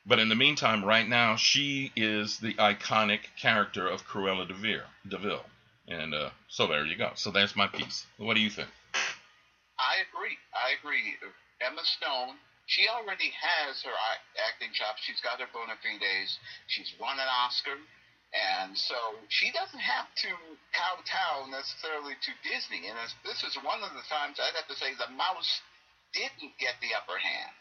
But 0.07 0.17
in 0.17 0.27
the 0.27 0.35
meantime, 0.35 0.83
right 0.83 1.07
now, 1.07 1.35
she 1.35 1.91
is 1.95 2.39
the 2.39 2.55
iconic 2.55 3.19
character 3.39 3.87
of 3.87 4.07
Cruella 4.07 4.47
de 4.47 4.55
Vil. 4.55 4.81
Deville. 5.07 5.45
And 5.87 6.15
uh, 6.15 6.31
so 6.47 6.65
there 6.65 6.87
you 6.87 6.97
go. 6.97 7.11
So 7.13 7.29
that's 7.29 7.55
my 7.55 7.67
piece. 7.67 8.07
What 8.17 8.33
do 8.33 8.41
you 8.41 8.49
think? 8.49 8.69
I 9.77 10.01
agree. 10.09 10.37
I 10.55 10.73
agree. 10.79 11.13
Emma 11.61 11.83
Stone, 11.83 12.37
she 12.65 12.87
already 12.89 13.31
has 13.31 13.81
her 13.83 13.95
acting 14.41 14.73
chops. 14.73 15.01
She's 15.05 15.21
got 15.21 15.39
her 15.39 15.49
bona 15.53 15.77
fides. 15.79 16.39
She's 16.67 16.93
won 16.99 17.19
an 17.19 17.29
Oscar. 17.29 17.77
And 18.35 18.75
so 18.75 18.97
she 19.29 19.51
doesn't 19.53 19.79
have 19.79 20.11
to 20.27 20.31
kowtow 20.75 21.47
necessarily 21.47 22.19
to 22.19 22.31
Disney. 22.43 22.89
And 22.89 22.97
this 23.23 23.43
is 23.45 23.55
one 23.63 23.79
of 23.85 23.93
the 23.95 24.03
times 24.11 24.41
I'd 24.41 24.57
have 24.57 24.67
to 24.67 24.75
say 24.75 24.91
the 24.97 25.13
mouse 25.13 25.61
didn't 26.11 26.57
get 26.59 26.75
the 26.81 26.97
upper 26.97 27.15
hand. 27.15 27.55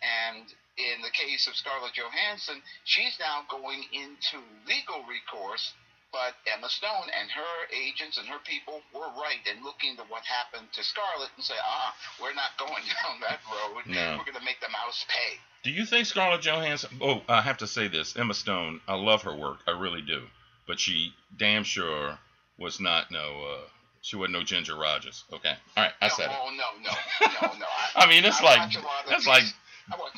And 0.00 0.46
in 0.80 1.02
the 1.04 1.12
case 1.12 1.44
of 1.44 1.58
Scarlett 1.58 1.92
Johansson, 1.92 2.62
she's 2.84 3.18
now 3.20 3.44
going 3.50 3.84
into 3.92 4.40
legal 4.64 5.04
recourse 5.04 5.74
but 6.12 6.34
Emma 6.46 6.68
Stone 6.68 7.08
and 7.18 7.30
her 7.30 7.54
agents 7.74 8.18
and 8.18 8.26
her 8.28 8.38
people 8.44 8.80
were 8.94 9.08
right 9.20 9.38
in 9.46 9.62
looking 9.64 9.96
to 9.96 10.02
what 10.08 10.22
happened 10.24 10.66
to 10.72 10.82
Scarlett 10.82 11.30
and 11.36 11.44
say, 11.44 11.54
ah, 11.62 11.94
we're 12.20 12.34
not 12.34 12.56
going 12.58 12.82
down 13.02 13.20
that 13.20 13.40
road. 13.50 13.82
No. 13.86 14.16
We're 14.18 14.24
going 14.30 14.38
to 14.38 14.44
make 14.44 14.60
the 14.60 14.68
mouse 14.70 15.04
pay. 15.08 15.38
Do 15.62 15.70
you 15.70 15.84
think 15.84 16.06
Scarlett 16.06 16.40
Johansson? 16.42 16.90
Oh, 17.00 17.22
I 17.28 17.42
have 17.42 17.58
to 17.58 17.66
say 17.66 17.88
this. 17.88 18.16
Emma 18.16 18.34
Stone, 18.34 18.80
I 18.88 18.94
love 18.94 19.22
her 19.22 19.34
work. 19.34 19.58
I 19.66 19.72
really 19.72 20.02
do. 20.02 20.22
But 20.66 20.80
she 20.80 21.12
damn 21.36 21.64
sure 21.64 22.18
was 22.58 22.80
not 22.80 23.10
no. 23.10 23.44
Uh, 23.54 23.60
she 24.02 24.16
wasn't 24.16 24.32
no 24.34 24.42
Ginger 24.42 24.76
Rogers. 24.76 25.24
Okay. 25.32 25.52
All 25.76 25.84
right. 25.84 25.92
I 26.00 26.08
no, 26.08 26.14
said 26.14 26.30
it. 26.30 26.36
oh, 26.40 26.50
no, 26.56 26.64
no, 26.90 27.26
no, 27.50 27.54
no. 27.58 27.66
I 27.96 28.06
mean, 28.08 28.24
it's 28.24 28.40
I 28.40 28.44
like 28.44 28.58
watch 28.60 28.76
a 28.76 28.80
lot 28.80 29.04
of 29.04 29.10
that's 29.10 29.20
these- 29.22 29.28
like 29.28 29.42
I 29.92 29.96
watch, 29.98 30.12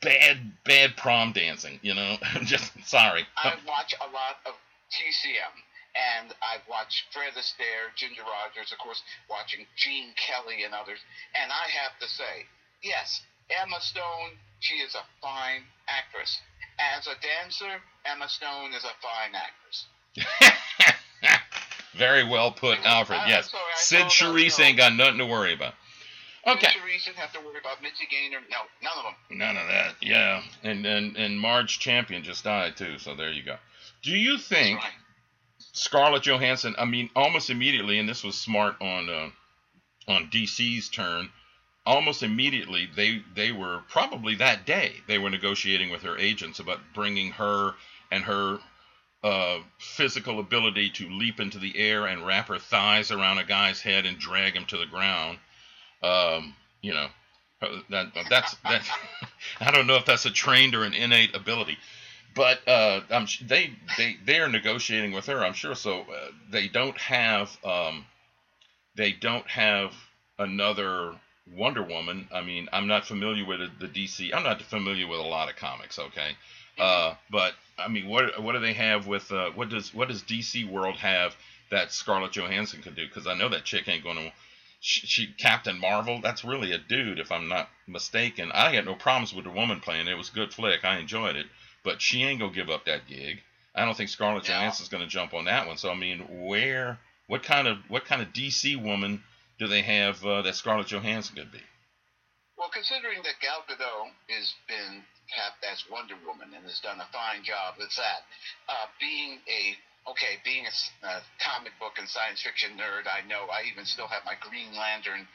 bad 0.00 0.38
bad 0.64 0.96
prom 0.96 1.32
dancing. 1.32 1.78
You 1.82 1.94
know. 1.94 2.16
I'm 2.22 2.44
just 2.46 2.72
sorry. 2.86 3.26
I 3.36 3.54
watch 3.66 3.94
a 4.00 4.04
lot 4.12 4.36
of 4.46 4.52
TCM. 4.92 5.54
And 5.94 6.34
I've 6.42 6.66
watched 6.68 7.06
Fred 7.14 7.34
Astaire, 7.38 7.94
Ginger 7.94 8.22
Rogers, 8.22 8.72
of 8.72 8.78
course, 8.78 9.00
watching 9.30 9.64
Gene 9.76 10.10
Kelly 10.18 10.64
and 10.64 10.74
others. 10.74 10.98
And 11.40 11.52
I 11.52 11.70
have 11.70 11.94
to 12.00 12.08
say, 12.08 12.46
yes, 12.82 13.22
Emma 13.48 13.80
Stone, 13.80 14.34
she 14.58 14.74
is 14.82 14.94
a 14.96 15.04
fine 15.22 15.62
actress. 15.86 16.40
As 16.98 17.06
a 17.06 17.14
dancer, 17.22 17.78
Emma 18.04 18.28
Stone 18.28 18.72
is 18.74 18.82
a 18.82 18.94
fine 18.98 19.34
actress. 19.38 19.86
Very 21.96 22.24
well 22.28 22.50
put, 22.50 22.78
uh, 22.80 22.82
Alfred. 22.84 23.20
I- 23.20 23.28
Yes. 23.28 23.50
Sorry, 23.50 23.62
Cyd 23.76 24.06
Charisse 24.06 24.58
ain't 24.60 24.76
got 24.76 24.94
nothing 24.94 25.18
to 25.18 25.26
worry 25.26 25.54
about. 25.54 25.74
Okay. 26.46 26.66
Didn't 27.04 27.16
have 27.16 27.32
to 27.32 27.40
worry 27.40 27.58
about 27.58 27.80
Mitzi 27.82 28.04
Gaynor. 28.10 28.40
No, 28.50 28.58
none 28.82 28.92
of 28.98 29.04
them. 29.04 29.38
None 29.38 29.56
of 29.56 29.66
that. 29.68 29.94
Yeah. 30.02 30.42
And 30.62 30.84
and 30.84 31.16
and 31.16 31.40
Marge 31.40 31.78
Champion 31.78 32.22
just 32.22 32.44
died 32.44 32.76
too. 32.76 32.98
So 32.98 33.14
there 33.14 33.30
you 33.32 33.42
go. 33.42 33.56
Do 34.04 34.14
you 34.14 34.36
think 34.36 34.80
right. 34.80 34.92
Scarlett 35.72 36.24
Johansson? 36.24 36.74
I 36.78 36.84
mean, 36.84 37.08
almost 37.16 37.48
immediately, 37.48 37.98
and 37.98 38.06
this 38.06 38.22
was 38.22 38.38
smart 38.38 38.76
on 38.82 39.08
uh, 39.08 39.30
on 40.06 40.28
DC's 40.30 40.90
turn. 40.90 41.30
Almost 41.86 42.22
immediately, 42.22 42.88
they 42.94 43.22
they 43.34 43.50
were 43.50 43.82
probably 43.88 44.34
that 44.36 44.66
day 44.66 44.96
they 45.08 45.18
were 45.18 45.30
negotiating 45.30 45.90
with 45.90 46.02
her 46.02 46.18
agents 46.18 46.58
about 46.58 46.80
bringing 46.94 47.32
her 47.32 47.72
and 48.10 48.24
her 48.24 48.58
uh, 49.22 49.60
physical 49.78 50.38
ability 50.38 50.90
to 50.90 51.08
leap 51.08 51.40
into 51.40 51.58
the 51.58 51.78
air 51.78 52.04
and 52.04 52.26
wrap 52.26 52.48
her 52.48 52.58
thighs 52.58 53.10
around 53.10 53.38
a 53.38 53.44
guy's 53.44 53.80
head 53.80 54.04
and 54.04 54.18
drag 54.18 54.54
him 54.54 54.66
to 54.66 54.76
the 54.76 54.86
ground. 54.86 55.38
Um, 56.02 56.54
you 56.82 56.92
know, 56.92 57.06
uh, 57.62 57.80
that 57.88 58.12
that's 58.28 58.54
that. 58.64 58.86
I 59.60 59.70
don't 59.70 59.86
know 59.86 59.96
if 59.96 60.04
that's 60.04 60.26
a 60.26 60.30
trained 60.30 60.74
or 60.74 60.84
an 60.84 60.92
innate 60.92 61.34
ability, 61.34 61.78
but 62.34 62.66
uh, 62.68 63.00
I'm 63.10 63.26
they 63.46 63.70
they 63.96 64.16
they 64.24 64.38
are 64.38 64.48
negotiating 64.48 65.12
with 65.12 65.26
her. 65.26 65.44
I'm 65.44 65.52
sure. 65.54 65.74
So 65.74 66.00
uh, 66.00 66.28
they 66.50 66.68
don't 66.68 66.98
have 66.98 67.56
um, 67.64 68.04
they 68.96 69.12
don't 69.12 69.46
have 69.48 69.92
another 70.38 71.14
Wonder 71.52 71.82
Woman. 71.82 72.28
I 72.32 72.40
mean, 72.42 72.68
I'm 72.72 72.86
not 72.86 73.06
familiar 73.06 73.44
with 73.44 73.60
the 73.78 73.88
DC. 73.88 74.34
I'm 74.34 74.42
not 74.42 74.60
familiar 74.62 75.06
with 75.06 75.20
a 75.20 75.24
lot 75.24 75.50
of 75.50 75.56
comics. 75.56 75.98
Okay, 75.98 76.36
uh, 76.78 77.14
but 77.30 77.54
I 77.78 77.88
mean, 77.88 78.08
what 78.08 78.42
what 78.42 78.52
do 78.52 78.60
they 78.60 78.72
have 78.72 79.06
with 79.06 79.30
uh, 79.30 79.50
what 79.50 79.68
does 79.68 79.94
what 79.94 80.08
does 80.08 80.22
DC 80.22 80.68
World 80.70 80.96
have 80.96 81.36
that 81.70 81.92
Scarlett 81.92 82.32
Johansson 82.32 82.82
could 82.82 82.96
do? 82.96 83.06
Because 83.06 83.26
I 83.26 83.34
know 83.34 83.48
that 83.48 83.64
chick 83.64 83.88
ain't 83.88 84.04
going 84.04 84.16
to. 84.16 84.32
She, 84.80 85.06
she 85.06 85.26
Captain 85.38 85.78
Marvel. 85.78 86.20
That's 86.22 86.44
really 86.44 86.72
a 86.72 86.78
dude, 86.78 87.18
if 87.18 87.32
I'm 87.32 87.48
not 87.48 87.70
mistaken. 87.86 88.52
I 88.52 88.74
had 88.74 88.84
no 88.84 88.94
problems 88.94 89.32
with 89.32 89.46
the 89.46 89.50
woman 89.50 89.80
playing 89.80 90.08
it. 90.08 90.12
It 90.12 90.18
was 90.18 90.28
a 90.28 90.34
good 90.34 90.52
flick. 90.52 90.84
I 90.84 90.98
enjoyed 90.98 91.36
it, 91.36 91.46
but 91.84 92.00
she 92.00 92.22
ain't 92.22 92.40
gonna 92.40 92.52
give 92.52 92.70
up 92.70 92.86
that 92.86 93.06
gig. 93.06 93.42
I 93.74 93.84
don't 93.84 93.96
think 93.96 94.10
Scarlett 94.10 94.48
No. 94.48 94.54
Johansson's 94.54 94.88
gonna 94.88 95.06
jump 95.06 95.34
on 95.34 95.44
that 95.44 95.66
one. 95.66 95.76
So 95.76 95.90
I 95.90 95.94
mean, 95.94 96.46
where, 96.46 96.98
what 97.26 97.42
kind 97.42 97.68
of, 97.68 97.78
what 97.88 98.04
kind 98.04 98.22
of 98.22 98.28
DC 98.28 98.82
woman 98.82 99.22
do 99.58 99.66
they 99.68 99.82
have 99.82 100.24
uh, 100.24 100.42
that 100.42 100.54
Scarlett 100.54 100.88
Johansson 100.88 101.36
could 101.36 101.52
be? 101.52 101.62
Well, 102.56 102.70
considering 102.72 103.22
that 103.24 103.40
Gal 103.40 103.64
Gadot 103.68 104.10
has 104.30 104.54
been 104.68 105.02
tapped 105.28 105.64
as 105.64 105.84
Wonder 105.90 106.14
Woman 106.26 106.54
and 106.54 106.64
has 106.64 106.80
done 106.80 107.00
a 107.00 107.08
fine 107.12 107.42
job 107.44 107.74
with 107.78 107.94
that, 107.96 108.22
uh, 108.68 108.86
being 109.00 109.38
a 109.48 109.76
okay, 110.10 110.36
being 110.44 110.66
a 110.66 111.20
comic 111.40 111.72
book 111.80 111.96
and 111.98 112.08
science 112.08 112.42
fiction 112.42 112.76
nerd, 112.76 113.08
I 113.08 113.26
know 113.26 113.48
I 113.48 113.64
even 113.72 113.84
still 113.84 114.06
have 114.06 114.24
my 114.24 114.34
Green 114.40 114.72
Lantern 114.76 115.26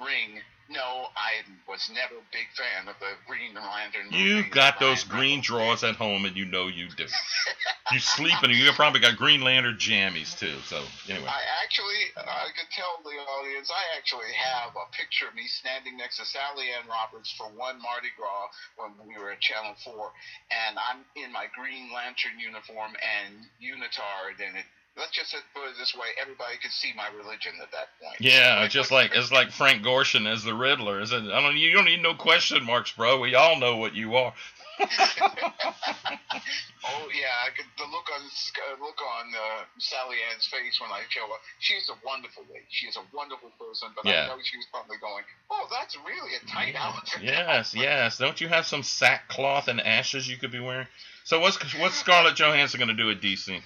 ring. 0.00 0.40
No, 0.68 1.08
I 1.12 1.44
was 1.68 1.90
never 1.92 2.16
a 2.16 2.26
big 2.32 2.48
fan 2.56 2.88
of 2.88 2.96
the 2.98 3.12
Green 3.28 3.54
Lantern. 3.54 4.08
You 4.10 4.48
got 4.48 4.80
those 4.80 5.04
green 5.04 5.42
drawers 5.42 5.84
at 5.84 5.96
home, 5.96 6.24
and 6.24 6.36
you 6.36 6.46
know 6.46 6.68
you 6.68 6.88
do. 6.88 7.04
You 7.92 7.98
sleep 8.00 8.42
in, 8.42 8.50
you 8.50 8.72
probably 8.72 9.00
got 9.00 9.16
Green 9.16 9.42
Lantern 9.42 9.76
jammies 9.76 10.38
too. 10.38 10.56
So 10.64 10.80
anyway, 11.08 11.28
I 11.28 11.42
actually, 11.62 12.16
I 12.16 12.48
could 12.56 12.70
tell 12.72 12.96
the 13.04 13.16
audience, 13.20 13.70
I 13.70 13.96
actually 13.98 14.32
have 14.32 14.72
a 14.72 14.88
picture 14.96 15.28
of 15.28 15.34
me 15.34 15.44
standing 15.46 15.98
next 15.98 16.16
to 16.16 16.24
Sally 16.24 16.72
Ann 16.72 16.88
Roberts 16.88 17.30
for 17.36 17.46
one 17.52 17.76
Mardi 17.82 18.08
Gras 18.16 18.48
when 18.80 18.96
we 19.06 19.20
were 19.20 19.32
at 19.32 19.40
Channel 19.40 19.76
4, 19.84 19.92
and 20.48 20.78
I'm 20.80 21.04
in 21.14 21.30
my 21.30 21.44
Green 21.52 21.92
Lantern 21.92 22.40
uniform 22.40 22.96
and 23.04 23.44
unitard, 23.60 24.40
and 24.40 24.56
it, 24.56 24.64
let's 24.96 25.12
just 25.12 25.34
put 25.54 25.64
it 25.68 25.74
this 25.78 25.94
way, 25.94 26.06
everybody 26.20 26.56
could 26.62 26.70
see 26.70 26.92
my 26.96 27.08
religion 27.16 27.52
at 27.62 27.70
that 27.72 27.88
point. 28.00 28.16
yeah, 28.20 28.66
just 28.68 28.90
like 28.90 29.12
it's 29.14 29.32
like 29.32 29.50
Frank 29.50 29.82
Gorshin 29.82 30.30
as 30.30 30.44
the 30.44 30.54
Riddler. 30.54 31.00
Is 31.00 31.12
it? 31.12 31.22
I 31.24 31.40
don't. 31.40 31.56
You 31.56 31.72
don't 31.74 31.84
need 31.86 32.02
no 32.02 32.14
question 32.14 32.64
marks, 32.64 32.92
bro. 32.92 33.20
We 33.20 33.34
all 33.34 33.58
know 33.58 33.76
what 33.76 33.94
you 33.94 34.16
are. 34.16 34.32
Oh 36.86 37.08
yeah, 37.16 37.32
I 37.46 37.48
could, 37.56 37.64
the 37.78 37.84
look 37.84 38.04
on 38.12 38.20
uh, 38.20 38.84
look 38.84 39.00
on 39.00 39.32
uh, 39.32 39.64
Sally 39.78 40.16
Ann's 40.30 40.46
face 40.46 40.78
when 40.80 40.90
I 40.90 41.00
show 41.08 41.24
up. 41.24 41.40
She's 41.58 41.88
a 41.88 41.94
wonderful 42.04 42.42
lady. 42.52 42.66
She's 42.68 42.96
a 42.96 43.04
wonderful 43.16 43.50
person, 43.58 43.88
but 43.96 44.04
Yeah. 44.04 44.24
I 44.24 44.26
know 44.28 44.36
she 44.44 44.58
was 44.58 44.66
probably 44.70 44.98
going, 45.00 45.24
"Oh, 45.50 45.66
that's 45.70 45.96
really 46.06 46.36
a 46.36 46.46
tight 46.46 46.74
outfit." 46.76 47.22
Yes, 47.22 47.74
yes. 47.76 48.18
Don't 48.18 48.38
you 48.38 48.48
have 48.48 48.66
some 48.66 48.82
sackcloth 48.82 49.68
and 49.68 49.80
ashes 49.80 50.28
you 50.28 50.36
could 50.36 50.52
be 50.52 50.60
wearing? 50.60 50.86
So 51.24 51.40
what's 51.40 51.56
what's 51.78 51.94
Scarlett 51.94 52.36
Johansson 52.36 52.80
gonna 52.80 52.92
do 52.92 53.10
at 53.10 53.22
DC? 53.22 53.62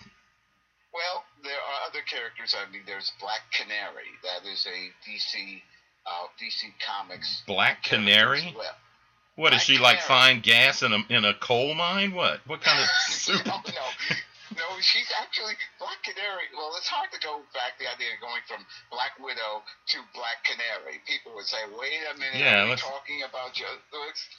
Well, 0.95 1.25
there 1.45 1.61
are 1.61 1.79
other 1.89 2.01
characters. 2.09 2.57
I 2.57 2.71
mean, 2.73 2.83
there's 2.87 3.13
Black 3.21 3.43
Canary. 3.53 4.09
That 4.25 4.49
is 4.49 4.67
a 4.67 4.79
DC 5.05 5.61
uh, 6.09 6.27
DC 6.41 6.73
Comics 6.81 7.43
Black 7.47 7.83
Canary? 7.83 8.55
well. 8.57 8.77
What 9.37 9.53
is 9.53 9.61
Black 9.61 9.67
she 9.67 9.79
like? 9.79 10.01
Canary. 10.03 10.09
Find 10.09 10.43
gas 10.43 10.83
in 10.83 10.93
a 10.93 11.01
in 11.11 11.25
a 11.25 11.35
coal 11.35 11.75
mine? 11.75 12.13
What? 12.15 12.41
What 12.47 12.61
kind 12.61 12.81
of 12.81 12.89
super? 13.13 13.45
no, 13.53 13.61
no, 13.69 13.87
no. 14.57 14.67
She's 14.81 15.13
actually 15.21 15.55
Black 15.79 16.01
Canary. 16.03 16.51
Well, 16.57 16.75
it's 16.75 16.89
hard 16.89 17.13
to 17.13 17.21
go 17.21 17.45
back 17.55 17.79
the 17.79 17.87
idea 17.87 18.17
of 18.17 18.21
going 18.25 18.43
from 18.49 18.67
Black 18.91 19.15
Widow 19.21 19.63
to 19.63 19.97
Black 20.17 20.43
Canary. 20.43 20.99
People 21.07 21.37
would 21.39 21.47
say, 21.47 21.61
"Wait 21.71 22.03
a 22.11 22.19
minute, 22.19 22.41
Yeah, 22.41 22.67
are 22.67 22.71
we 22.73 22.81
talking 22.81 23.23
about 23.23 23.55
just 23.55 23.79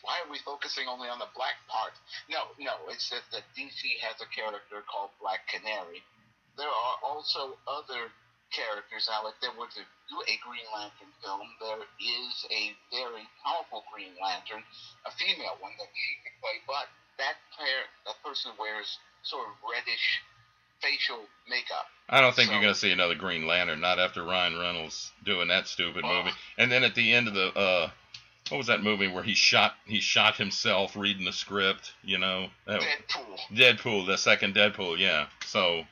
why 0.01 0.19
are 0.19 0.27
we 0.27 0.41
focusing 0.43 0.89
only 0.89 1.07
on 1.07 1.21
the 1.21 1.31
black 1.31 1.55
part?" 1.71 1.93
No, 2.27 2.51
no. 2.59 2.75
It's 2.91 3.07
just 3.07 3.29
that 3.31 3.47
DC 3.55 3.79
has 4.03 4.19
a 4.19 4.27
character 4.33 4.83
called 4.89 5.15
Black 5.21 5.47
Canary. 5.47 6.03
There 6.59 6.67
are 6.67 6.95
also 7.07 7.55
other 7.71 8.11
characters. 8.51 9.07
If 9.07 9.39
there 9.39 9.55
were 9.55 9.71
to 9.71 9.83
do 10.11 10.17
a 10.27 10.35
Green 10.43 10.67
Lantern 10.75 11.07
film, 11.23 11.47
there 11.63 11.79
is 12.03 12.33
a 12.51 12.75
very 12.91 13.23
powerful 13.45 13.85
Green 13.93 14.11
Lantern, 14.19 14.59
a 15.07 15.11
female 15.15 15.55
one 15.63 15.71
that 15.79 15.87
she 15.95 16.11
could 16.19 16.35
play, 16.43 16.59
but 16.67 16.91
that 17.17 17.39
player, 17.55 17.87
that 18.05 18.19
person 18.27 18.51
wears 18.59 18.99
sort 19.23 19.47
of 19.47 19.55
reddish 19.63 20.19
facial 20.81 21.23
makeup. 21.47 21.87
I 22.09 22.19
don't 22.21 22.35
think 22.35 22.47
So- 22.47 22.53
you're 22.53 22.61
going 22.61 22.73
to 22.73 22.79
see 22.79 22.91
another 22.91 23.15
Green 23.15 23.47
Lantern, 23.47 23.79
not 23.79 23.99
after 23.99 24.23
Ryan 24.23 24.57
Reynolds 24.59 25.11
doing 25.23 25.47
that 25.49 25.67
stupid 25.67 26.03
Oh. 26.03 26.23
movie. 26.23 26.35
And 26.57 26.71
then 26.71 26.83
at 26.83 26.95
the 26.95 27.13
end 27.13 27.27
of 27.27 27.33
the 27.33 27.47
uh 27.57 27.91
what 28.49 28.57
was 28.57 28.67
that 28.67 28.81
movie 28.81 29.07
where 29.07 29.21
he 29.23 29.35
shot 29.35 29.75
he 29.85 29.99
shot 29.99 30.35
himself 30.37 30.95
reading 30.95 31.23
the 31.23 31.31
script, 31.33 31.93
you 32.03 32.17
know? 32.17 32.49
Deadpool. 32.67 33.39
Deadpool, 33.53 34.07
the 34.07 34.17
second 34.17 34.55
Deadpool, 34.55 34.97
yeah. 34.97 35.27
So 35.45 35.85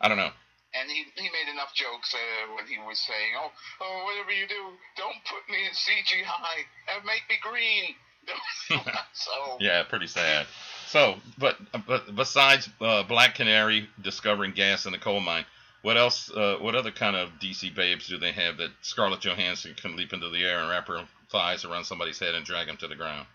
I 0.00 0.08
don't 0.08 0.16
know. 0.16 0.30
And 0.74 0.90
he, 0.90 1.04
he 1.16 1.28
made 1.30 1.50
enough 1.50 1.74
jokes 1.74 2.14
uh, 2.14 2.54
when 2.54 2.66
he 2.66 2.78
was 2.78 2.98
saying, 2.98 3.32
oh, 3.38 3.50
oh, 3.80 4.04
whatever 4.04 4.32
you 4.32 4.46
do, 4.46 4.76
don't 4.96 5.16
put 5.24 5.50
me 5.50 5.64
in 5.64 5.72
CGI 5.72 6.94
and 6.94 7.04
make 7.04 7.22
me 7.28 7.36
green. 7.42 7.94
so, 9.14 9.56
Yeah, 9.60 9.82
pretty 9.84 10.06
sad. 10.06 10.46
So, 10.86 11.16
but 11.38 11.56
but 11.86 12.14
besides 12.14 12.68
uh, 12.80 13.02
Black 13.04 13.34
Canary 13.34 13.88
discovering 14.02 14.52
gas 14.52 14.84
in 14.84 14.92
the 14.92 14.98
coal 14.98 15.20
mine, 15.20 15.46
what 15.80 15.96
else? 15.96 16.30
Uh, 16.30 16.56
what 16.60 16.74
other 16.74 16.90
kind 16.90 17.16
of 17.16 17.30
DC 17.40 17.74
babes 17.74 18.06
do 18.06 18.18
they 18.18 18.32
have 18.32 18.58
that 18.58 18.70
Scarlett 18.82 19.20
Johansson 19.20 19.74
can 19.74 19.96
leap 19.96 20.12
into 20.12 20.28
the 20.28 20.44
air 20.44 20.58
and 20.58 20.68
wrap 20.68 20.88
her 20.88 21.08
thighs 21.32 21.64
around 21.64 21.84
somebody's 21.84 22.18
head 22.18 22.34
and 22.34 22.44
drag 22.44 22.68
him 22.68 22.76
to 22.78 22.88
the 22.88 22.96
ground? 22.96 23.26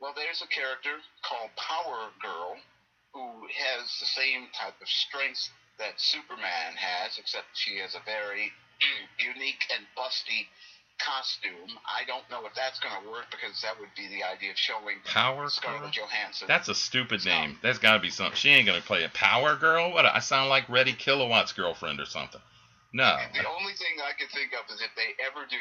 well, 0.00 0.14
there's 0.14 0.42
a 0.42 0.46
character 0.46 0.94
called 1.26 1.50
Power 1.56 2.10
Girl 2.22 2.56
who 3.12 3.46
has 3.50 3.98
the 3.98 4.06
same 4.06 4.46
type 4.54 4.78
of 4.80 4.88
strengths 4.88 5.50
that 5.78 6.00
Superman 6.00 6.74
has, 6.76 7.18
except 7.18 7.46
she 7.54 7.78
has 7.78 7.94
a 7.94 8.00
very 8.04 8.52
unique 9.18 9.64
and 9.74 9.84
busty 9.96 10.46
costume. 10.98 11.78
I 11.86 12.04
don't 12.06 12.28
know 12.30 12.44
if 12.46 12.54
that's 12.54 12.80
going 12.80 12.94
to 13.02 13.08
work 13.10 13.26
because 13.30 13.60
that 13.62 13.78
would 13.78 13.90
be 13.96 14.08
the 14.08 14.24
idea 14.24 14.50
of 14.50 14.58
showing 14.58 14.96
Power 15.04 15.42
Girl. 15.42 15.50
Scarlett 15.50 15.92
Johansson. 15.92 16.48
That's 16.48 16.68
a 16.68 16.74
stupid 16.74 17.22
So- 17.22 17.30
name. 17.30 17.58
That's 17.62 17.78
got 17.78 17.94
to 17.94 18.00
be 18.00 18.10
something. 18.10 18.34
She 18.36 18.50
ain't 18.50 18.66
gonna 18.66 18.80
play 18.80 19.04
a 19.04 19.08
Power 19.10 19.54
Girl. 19.56 19.92
What? 19.92 20.04
I 20.06 20.18
sound 20.20 20.48
like 20.50 20.68
Reddy 20.68 20.92
Kilowatt's 20.94 21.52
girlfriend 21.52 22.00
or 22.00 22.06
something. 22.06 22.40
No. 22.92 23.16
The 23.34 23.46
only 23.48 23.74
thing 23.74 23.98
I 24.02 24.12
could 24.18 24.30
think 24.30 24.50
of 24.54 24.68
is 24.74 24.80
if 24.80 24.90
they 24.96 25.14
ever 25.24 25.46
do 25.48 25.56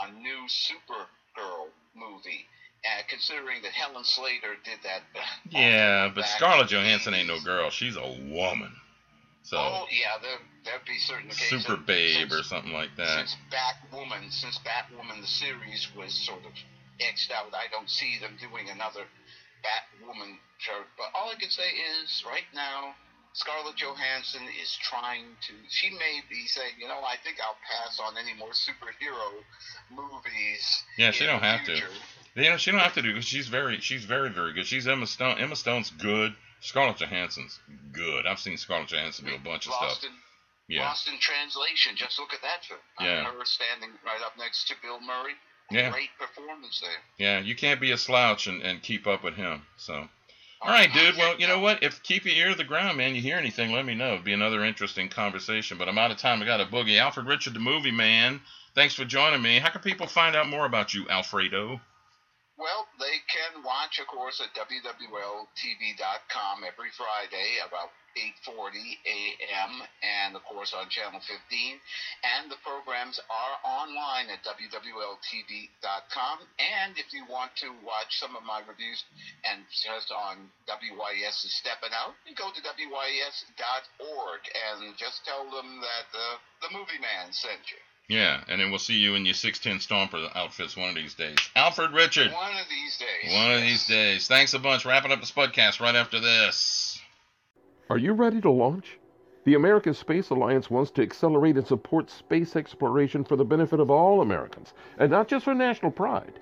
a 0.00 0.12
new 0.12 0.46
Supergirl 0.46 1.66
movie, 1.94 2.46
uh, 2.86 3.02
considering 3.08 3.60
that 3.62 3.72
Helen 3.72 4.04
Slater 4.04 4.54
did 4.64 4.78
that. 4.84 5.02
uh, 5.14 5.20
Yeah, 5.50 6.08
but 6.14 6.24
Scarlett 6.26 6.68
Johansson 6.68 7.14
ain't 7.14 7.26
no 7.28 7.40
girl. 7.40 7.70
She's 7.70 7.96
a 7.96 8.06
woman. 8.30 8.72
So 9.48 9.56
Oh 9.56 9.86
yeah, 9.88 10.20
there 10.20 10.36
there'd 10.64 10.84
be 10.84 10.98
certain 10.98 11.30
occasions. 11.30 11.64
super 11.64 11.80
babe 11.80 12.30
or 12.30 12.42
something 12.42 12.72
like 12.72 12.92
that. 12.98 13.24
Since 13.24 13.36
Batwoman, 13.48 14.30
since 14.30 14.60
Batwoman 14.60 15.22
the 15.22 15.26
series 15.26 15.88
was 15.96 16.12
sort 16.12 16.44
of 16.44 16.52
xed 17.00 17.32
out, 17.32 17.54
I 17.54 17.64
don't 17.72 17.88
see 17.88 18.18
them 18.20 18.36
doing 18.38 18.68
another 18.68 19.08
Batwoman 19.64 20.36
show. 20.58 20.84
But 20.98 21.16
all 21.16 21.30
I 21.30 21.40
can 21.40 21.48
say 21.48 21.64
is, 21.64 22.22
right 22.26 22.44
now, 22.54 22.92
Scarlett 23.32 23.76
Johansson 23.76 24.42
is 24.60 24.76
trying 24.82 25.24
to. 25.48 25.52
She 25.70 25.88
may 25.90 26.20
be 26.28 26.46
saying, 26.46 26.72
you 26.78 26.86
know, 26.86 27.00
I 27.00 27.16
think 27.24 27.38
I'll 27.40 27.56
pass 27.64 27.98
on 28.04 28.18
any 28.18 28.34
more 28.36 28.50
superhero 28.52 29.32
movies. 29.90 30.84
Yeah, 30.98 31.10
she 31.10 31.24
don't 31.24 31.42
have 31.42 31.64
to. 31.64 31.72
future. 31.72 31.88
You 32.34 32.50
know, 32.50 32.56
she 32.58 32.70
don't 32.70 32.80
have 32.80 32.94
to 32.94 33.02
do. 33.02 33.22
She's 33.22 33.48
very, 33.48 33.80
she's 33.80 34.04
very, 34.04 34.28
very 34.28 34.52
good. 34.52 34.66
She's 34.66 34.86
Emma 34.86 35.06
Stone. 35.06 35.38
Emma 35.38 35.56
Stone's 35.56 35.88
good. 35.90 36.34
Scarlett 36.60 36.98
Johansson's 36.98 37.58
good. 37.92 38.26
I've 38.26 38.38
seen 38.38 38.56
Scarlett 38.56 38.88
Johansson 38.88 39.26
do 39.26 39.34
a 39.34 39.38
bunch 39.38 39.66
of 39.66 39.72
Lost 39.72 40.00
stuff. 40.00 40.10
In, 40.10 40.16
Yeah, 40.74 40.82
Lost 40.86 41.08
in 41.08 41.18
Translation. 41.18 41.92
Just 41.96 42.18
look 42.18 42.32
at 42.34 42.42
that 42.42 42.64
film. 42.66 42.80
Yeah. 43.00 43.24
Her 43.24 43.44
standing 43.44 43.90
right 44.04 44.20
up 44.24 44.32
next 44.38 44.66
to 44.68 44.74
Bill 44.82 45.00
Murray. 45.00 45.32
yeah, 45.70 45.90
Great 45.90 46.10
performance 46.18 46.80
there. 46.80 46.90
yeah. 47.18 47.40
You 47.40 47.54
can't 47.54 47.80
be 47.80 47.92
a 47.92 47.96
slouch 47.98 48.46
and, 48.46 48.62
and 48.62 48.82
keep 48.82 49.06
up 49.06 49.22
with 49.24 49.34
him. 49.34 49.62
So, 49.76 50.08
all 50.60 50.70
right, 50.70 50.92
dude. 50.92 51.16
Well, 51.16 51.36
you 51.38 51.46
know 51.46 51.60
what? 51.60 51.82
If 51.84 52.02
keep 52.02 52.24
your 52.24 52.34
ear 52.34 52.48
to 52.50 52.56
the 52.56 52.64
ground, 52.64 52.98
man, 52.98 53.14
you 53.14 53.22
hear 53.22 53.36
anything, 53.36 53.70
let 53.72 53.84
me 53.86 53.94
know. 53.94 54.14
It'd 54.14 54.24
be 54.24 54.32
another 54.32 54.64
interesting 54.64 55.08
conversation. 55.08 55.78
But 55.78 55.88
I'm 55.88 55.98
out 55.98 56.10
of 56.10 56.16
time. 56.18 56.42
I 56.42 56.46
got 56.46 56.60
a 56.60 56.64
boogie. 56.64 56.98
Alfred 56.98 57.26
Richard, 57.26 57.54
the 57.54 57.60
movie 57.60 57.92
man. 57.92 58.40
Thanks 58.74 58.94
for 58.94 59.04
joining 59.04 59.42
me. 59.42 59.58
How 59.58 59.70
can 59.70 59.80
people 59.80 60.06
find 60.06 60.34
out 60.36 60.48
more 60.48 60.66
about 60.66 60.94
you, 60.94 61.08
Alfredo? 61.08 61.80
Well, 62.58 62.90
they 62.98 63.22
can 63.30 63.62
watch, 63.62 64.02
of 64.02 64.08
course, 64.10 64.42
at 64.42 64.50
WWLTV.com 64.58 65.46
every 66.66 66.90
Friday 66.90 67.62
about 67.62 67.94
8:40 68.18 68.98
a.m. 69.06 69.82
and 70.02 70.34
of 70.34 70.42
course 70.42 70.74
on 70.74 70.90
Channel 70.90 71.20
15. 71.20 71.80
And 72.24 72.50
the 72.50 72.56
programs 72.66 73.20
are 73.30 73.62
online 73.62 74.26
at 74.30 74.42
WWLTV.com. 74.42 76.36
And 76.58 76.98
if 76.98 77.14
you 77.14 77.24
want 77.30 77.54
to 77.62 77.70
watch 77.86 78.18
some 78.18 78.34
of 78.34 78.42
my 78.42 78.58
reviews 78.66 79.04
and 79.44 79.62
just 79.70 80.10
on 80.10 80.50
WYES's 80.66 81.54
Stepping 81.62 81.94
Out, 81.94 82.16
you 82.26 82.34
go 82.34 82.50
to 82.50 82.60
WYES.org 82.60 84.40
and 84.50 84.96
just 84.98 85.24
tell 85.24 85.44
them 85.44 85.80
that 85.80 86.10
uh, 86.10 86.38
the 86.66 86.70
Movie 86.74 86.98
Man 86.98 87.30
sent 87.30 87.70
you. 87.70 87.78
Yeah, 88.08 88.42
and 88.48 88.60
then 88.60 88.70
we'll 88.70 88.78
see 88.78 88.94
you 88.94 89.14
in 89.14 89.26
your 89.26 89.34
610 89.34 89.86
Stomper 89.86 90.34
outfits 90.34 90.76
one 90.76 90.88
of 90.88 90.94
these 90.94 91.14
days. 91.14 91.36
Alfred 91.54 91.92
Richard. 91.92 92.32
One 92.32 92.52
of 92.52 92.66
these 92.70 92.96
days. 92.96 93.34
One 93.34 93.52
of 93.52 93.60
these 93.60 93.86
days. 93.86 94.26
Thanks 94.26 94.54
a 94.54 94.58
bunch. 94.58 94.86
Wrapping 94.86 95.12
up 95.12 95.20
the 95.20 95.26
Spudcast 95.26 95.78
right 95.80 95.94
after 95.94 96.18
this. 96.18 96.98
Are 97.90 97.98
you 97.98 98.14
ready 98.14 98.40
to 98.40 98.50
launch? 98.50 98.98
The 99.44 99.54
American 99.54 99.92
Space 99.92 100.30
Alliance 100.30 100.70
wants 100.70 100.90
to 100.92 101.02
accelerate 101.02 101.56
and 101.56 101.66
support 101.66 102.10
space 102.10 102.56
exploration 102.56 103.24
for 103.24 103.36
the 103.36 103.44
benefit 103.44 103.80
of 103.80 103.90
all 103.90 104.20
Americans, 104.20 104.72
and 104.98 105.10
not 105.10 105.28
just 105.28 105.44
for 105.44 105.54
national 105.54 105.90
pride. 105.90 106.40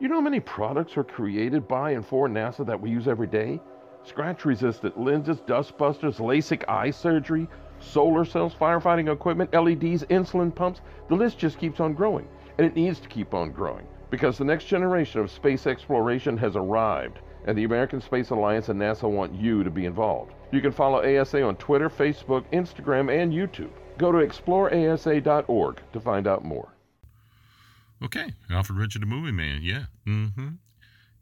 You 0.00 0.08
know 0.08 0.16
how 0.16 0.20
many 0.20 0.40
products 0.40 0.96
are 0.96 1.04
created 1.04 1.68
by 1.68 1.92
and 1.92 2.04
for 2.04 2.28
NASA 2.28 2.66
that 2.66 2.80
we 2.80 2.90
use 2.90 3.06
every 3.06 3.28
day? 3.28 3.60
Scratch 4.04 4.44
resistant 4.44 4.98
lenses, 5.00 5.40
dust 5.46 5.78
busters, 5.78 6.18
LASIK 6.18 6.68
eye 6.68 6.90
surgery, 6.90 7.48
solar 7.84 8.24
cells, 8.24 8.54
firefighting 8.54 9.12
equipment, 9.12 9.52
LEDs, 9.52 10.04
insulin 10.04 10.54
pumps. 10.54 10.80
The 11.08 11.14
list 11.14 11.38
just 11.38 11.58
keeps 11.58 11.80
on 11.80 11.94
growing, 11.94 12.26
and 12.58 12.66
it 12.66 12.74
needs 12.74 13.00
to 13.00 13.08
keep 13.08 13.34
on 13.34 13.52
growing 13.52 13.86
because 14.10 14.38
the 14.38 14.44
next 14.44 14.66
generation 14.66 15.20
of 15.20 15.30
space 15.30 15.66
exploration 15.66 16.36
has 16.36 16.54
arrived, 16.54 17.18
and 17.46 17.58
the 17.58 17.64
American 17.64 18.00
Space 18.00 18.30
Alliance 18.30 18.68
and 18.68 18.80
NASA 18.80 19.10
want 19.10 19.34
you 19.34 19.64
to 19.64 19.70
be 19.70 19.86
involved. 19.86 20.32
You 20.52 20.60
can 20.60 20.70
follow 20.70 21.02
ASA 21.02 21.42
on 21.42 21.56
Twitter, 21.56 21.90
Facebook, 21.90 22.44
Instagram, 22.52 23.12
and 23.12 23.32
YouTube. 23.32 23.70
Go 23.98 24.12
to 24.12 24.18
exploreasa.org 24.18 25.80
to 25.92 26.00
find 26.00 26.26
out 26.26 26.44
more. 26.44 26.68
Okay, 28.04 28.32
Alfred 28.50 28.78
Richard, 28.78 29.02
the 29.02 29.06
movie 29.06 29.32
man. 29.32 29.60
Yeah. 29.62 29.84
Mm-hmm. 30.06 30.48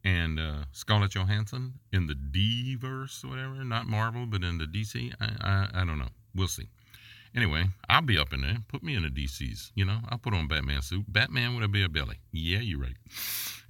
And 0.05 0.41
uh, 0.41 0.65
Scarlett 0.73 1.13
Johansson 1.15 1.75
in 1.93 2.09
the 2.09 2.15
D 2.15 2.75
verse 2.75 3.23
or 3.25 3.29
whatever, 3.29 3.65
not 3.65 3.87
Marvel, 3.87 4.27
but 4.27 4.43
in 4.43 4.59
the 4.59 4.65
DC. 4.65 5.13
I, 5.21 5.27
I 5.41 5.83
I 5.83 5.85
don't 5.85 5.99
know. 5.99 6.09
We'll 6.35 6.49
see. 6.49 6.69
Anyway, 7.35 7.65
I'll 7.89 8.03
be 8.03 8.19
up 8.19 8.35
in 8.35 8.43
there. 8.43 8.59
Put 8.69 8.83
me 8.83 8.95
in 8.95 9.05
the 9.05 9.09
DCs. 9.09 9.71
You 9.75 9.87
know, 9.87 10.01
I'll 10.11 10.19
put 10.19 10.35
on 10.35 10.49
Batman 10.49 10.83
suit. 10.83 11.05
Batman 11.09 11.55
with 11.55 11.65
a 11.65 11.69
beer 11.69 11.89
belly. 11.89 12.17
Yeah, 12.31 12.59
you're 12.59 12.81
right. 12.81 12.97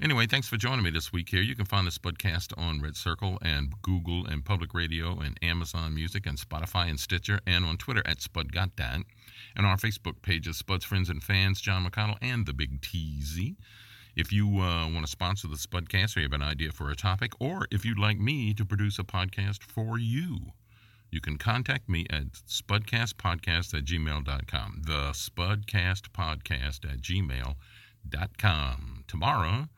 Anyway, 0.03 0.27
thanks 0.27 0.49
for 0.49 0.57
joining 0.57 0.83
me 0.83 0.90
this 0.90 1.12
week 1.12 1.29
here. 1.29 1.42
You 1.42 1.55
can 1.55 1.64
find 1.64 1.87
this 1.87 1.99
podcast 1.99 2.53
on 2.59 2.81
Red 2.81 2.97
Circle 2.97 3.38
and 3.40 3.73
Google 3.83 4.27
and 4.27 4.45
Public 4.45 4.75
Radio 4.75 5.21
and 5.21 5.38
Amazon 5.42 5.95
Music 5.95 6.27
and 6.27 6.38
Spotify 6.38 6.90
and 6.90 6.99
Stitcher 6.99 7.38
and 7.47 7.64
on 7.64 7.77
Twitter 7.77 8.03
at 8.05 8.18
SpudGotDat. 8.18 9.05
And 9.55 9.66
our 9.66 9.77
Facebook 9.77 10.23
page 10.23 10.42
pages, 10.42 10.57
Spud's 10.57 10.85
Friends 10.85 11.09
and 11.09 11.23
Fans, 11.23 11.61
John 11.61 11.87
McConnell 11.87 12.16
and 12.21 12.47
the 12.47 12.53
Big 12.53 12.83
TZ. 12.83 13.53
If 14.14 14.31
you 14.31 14.46
uh, 14.61 14.90
want 14.90 15.07
to 15.07 15.11
sponsor 15.11 15.48
the 15.48 15.57
Spudcast 15.57 16.16
or 16.16 16.20
you 16.20 16.27
have 16.27 16.35
an 16.35 16.42
idea 16.42 16.70
for 16.70 16.90
a 16.90 16.96
topic, 16.96 17.33
or 17.40 17.66
if 17.70 17.85
you'd 17.85 17.98
like 17.98 18.18
me 18.18 18.53
to 18.53 18.64
produce 18.64 18.98
a 18.98 19.05
podcast 19.05 19.62
for 19.62 19.98
you, 19.98 20.53
you 21.11 21.20
can 21.20 21.38
contact 21.38 21.88
me 21.88 22.07
at 22.11 22.33
spudcastpodcast 22.33 23.72
at 23.75 23.85
gmail.com. 23.85 24.83
The 24.85 25.12
spudcastpodcast 25.12 26.85
at 26.90 27.01
gmail.com. 27.01 27.55
Tomorrow, 29.09 29.68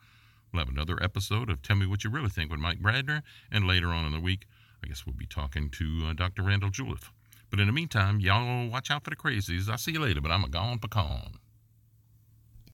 we'll 0.51 0.59
have 0.59 0.69
another 0.69 1.01
episode 1.01 1.49
of 1.49 1.61
Tell 1.61 1.77
Me 1.77 1.85
What 1.85 2.03
You 2.03 2.09
Really 2.09 2.29
Think 2.29 2.51
with 2.51 2.59
Mike 2.59 2.81
Bradner, 2.81 3.21
and 3.49 3.65
later 3.65 3.87
on 3.87 4.05
in 4.05 4.11
the 4.11 4.19
week, 4.19 4.47
I 4.83 4.87
guess 4.87 5.05
we'll 5.05 5.15
be 5.15 5.25
talking 5.25 5.69
to 5.71 6.07
uh, 6.07 6.13
Dr. 6.13 6.43
Randall 6.43 6.71
Juliff. 6.71 7.11
But 7.49 7.61
in 7.61 7.67
the 7.67 7.73
meantime, 7.73 8.19
y'all 8.19 8.67
watch 8.67 8.91
out 8.91 9.05
for 9.05 9.11
the 9.11 9.15
crazies. 9.15 9.69
I'll 9.69 9.77
see 9.77 9.93
you 9.93 10.01
later, 10.01 10.19
but 10.19 10.31
I'm 10.31 10.43
a 10.43 10.49
gone 10.49 10.79
pecan. 10.79 11.39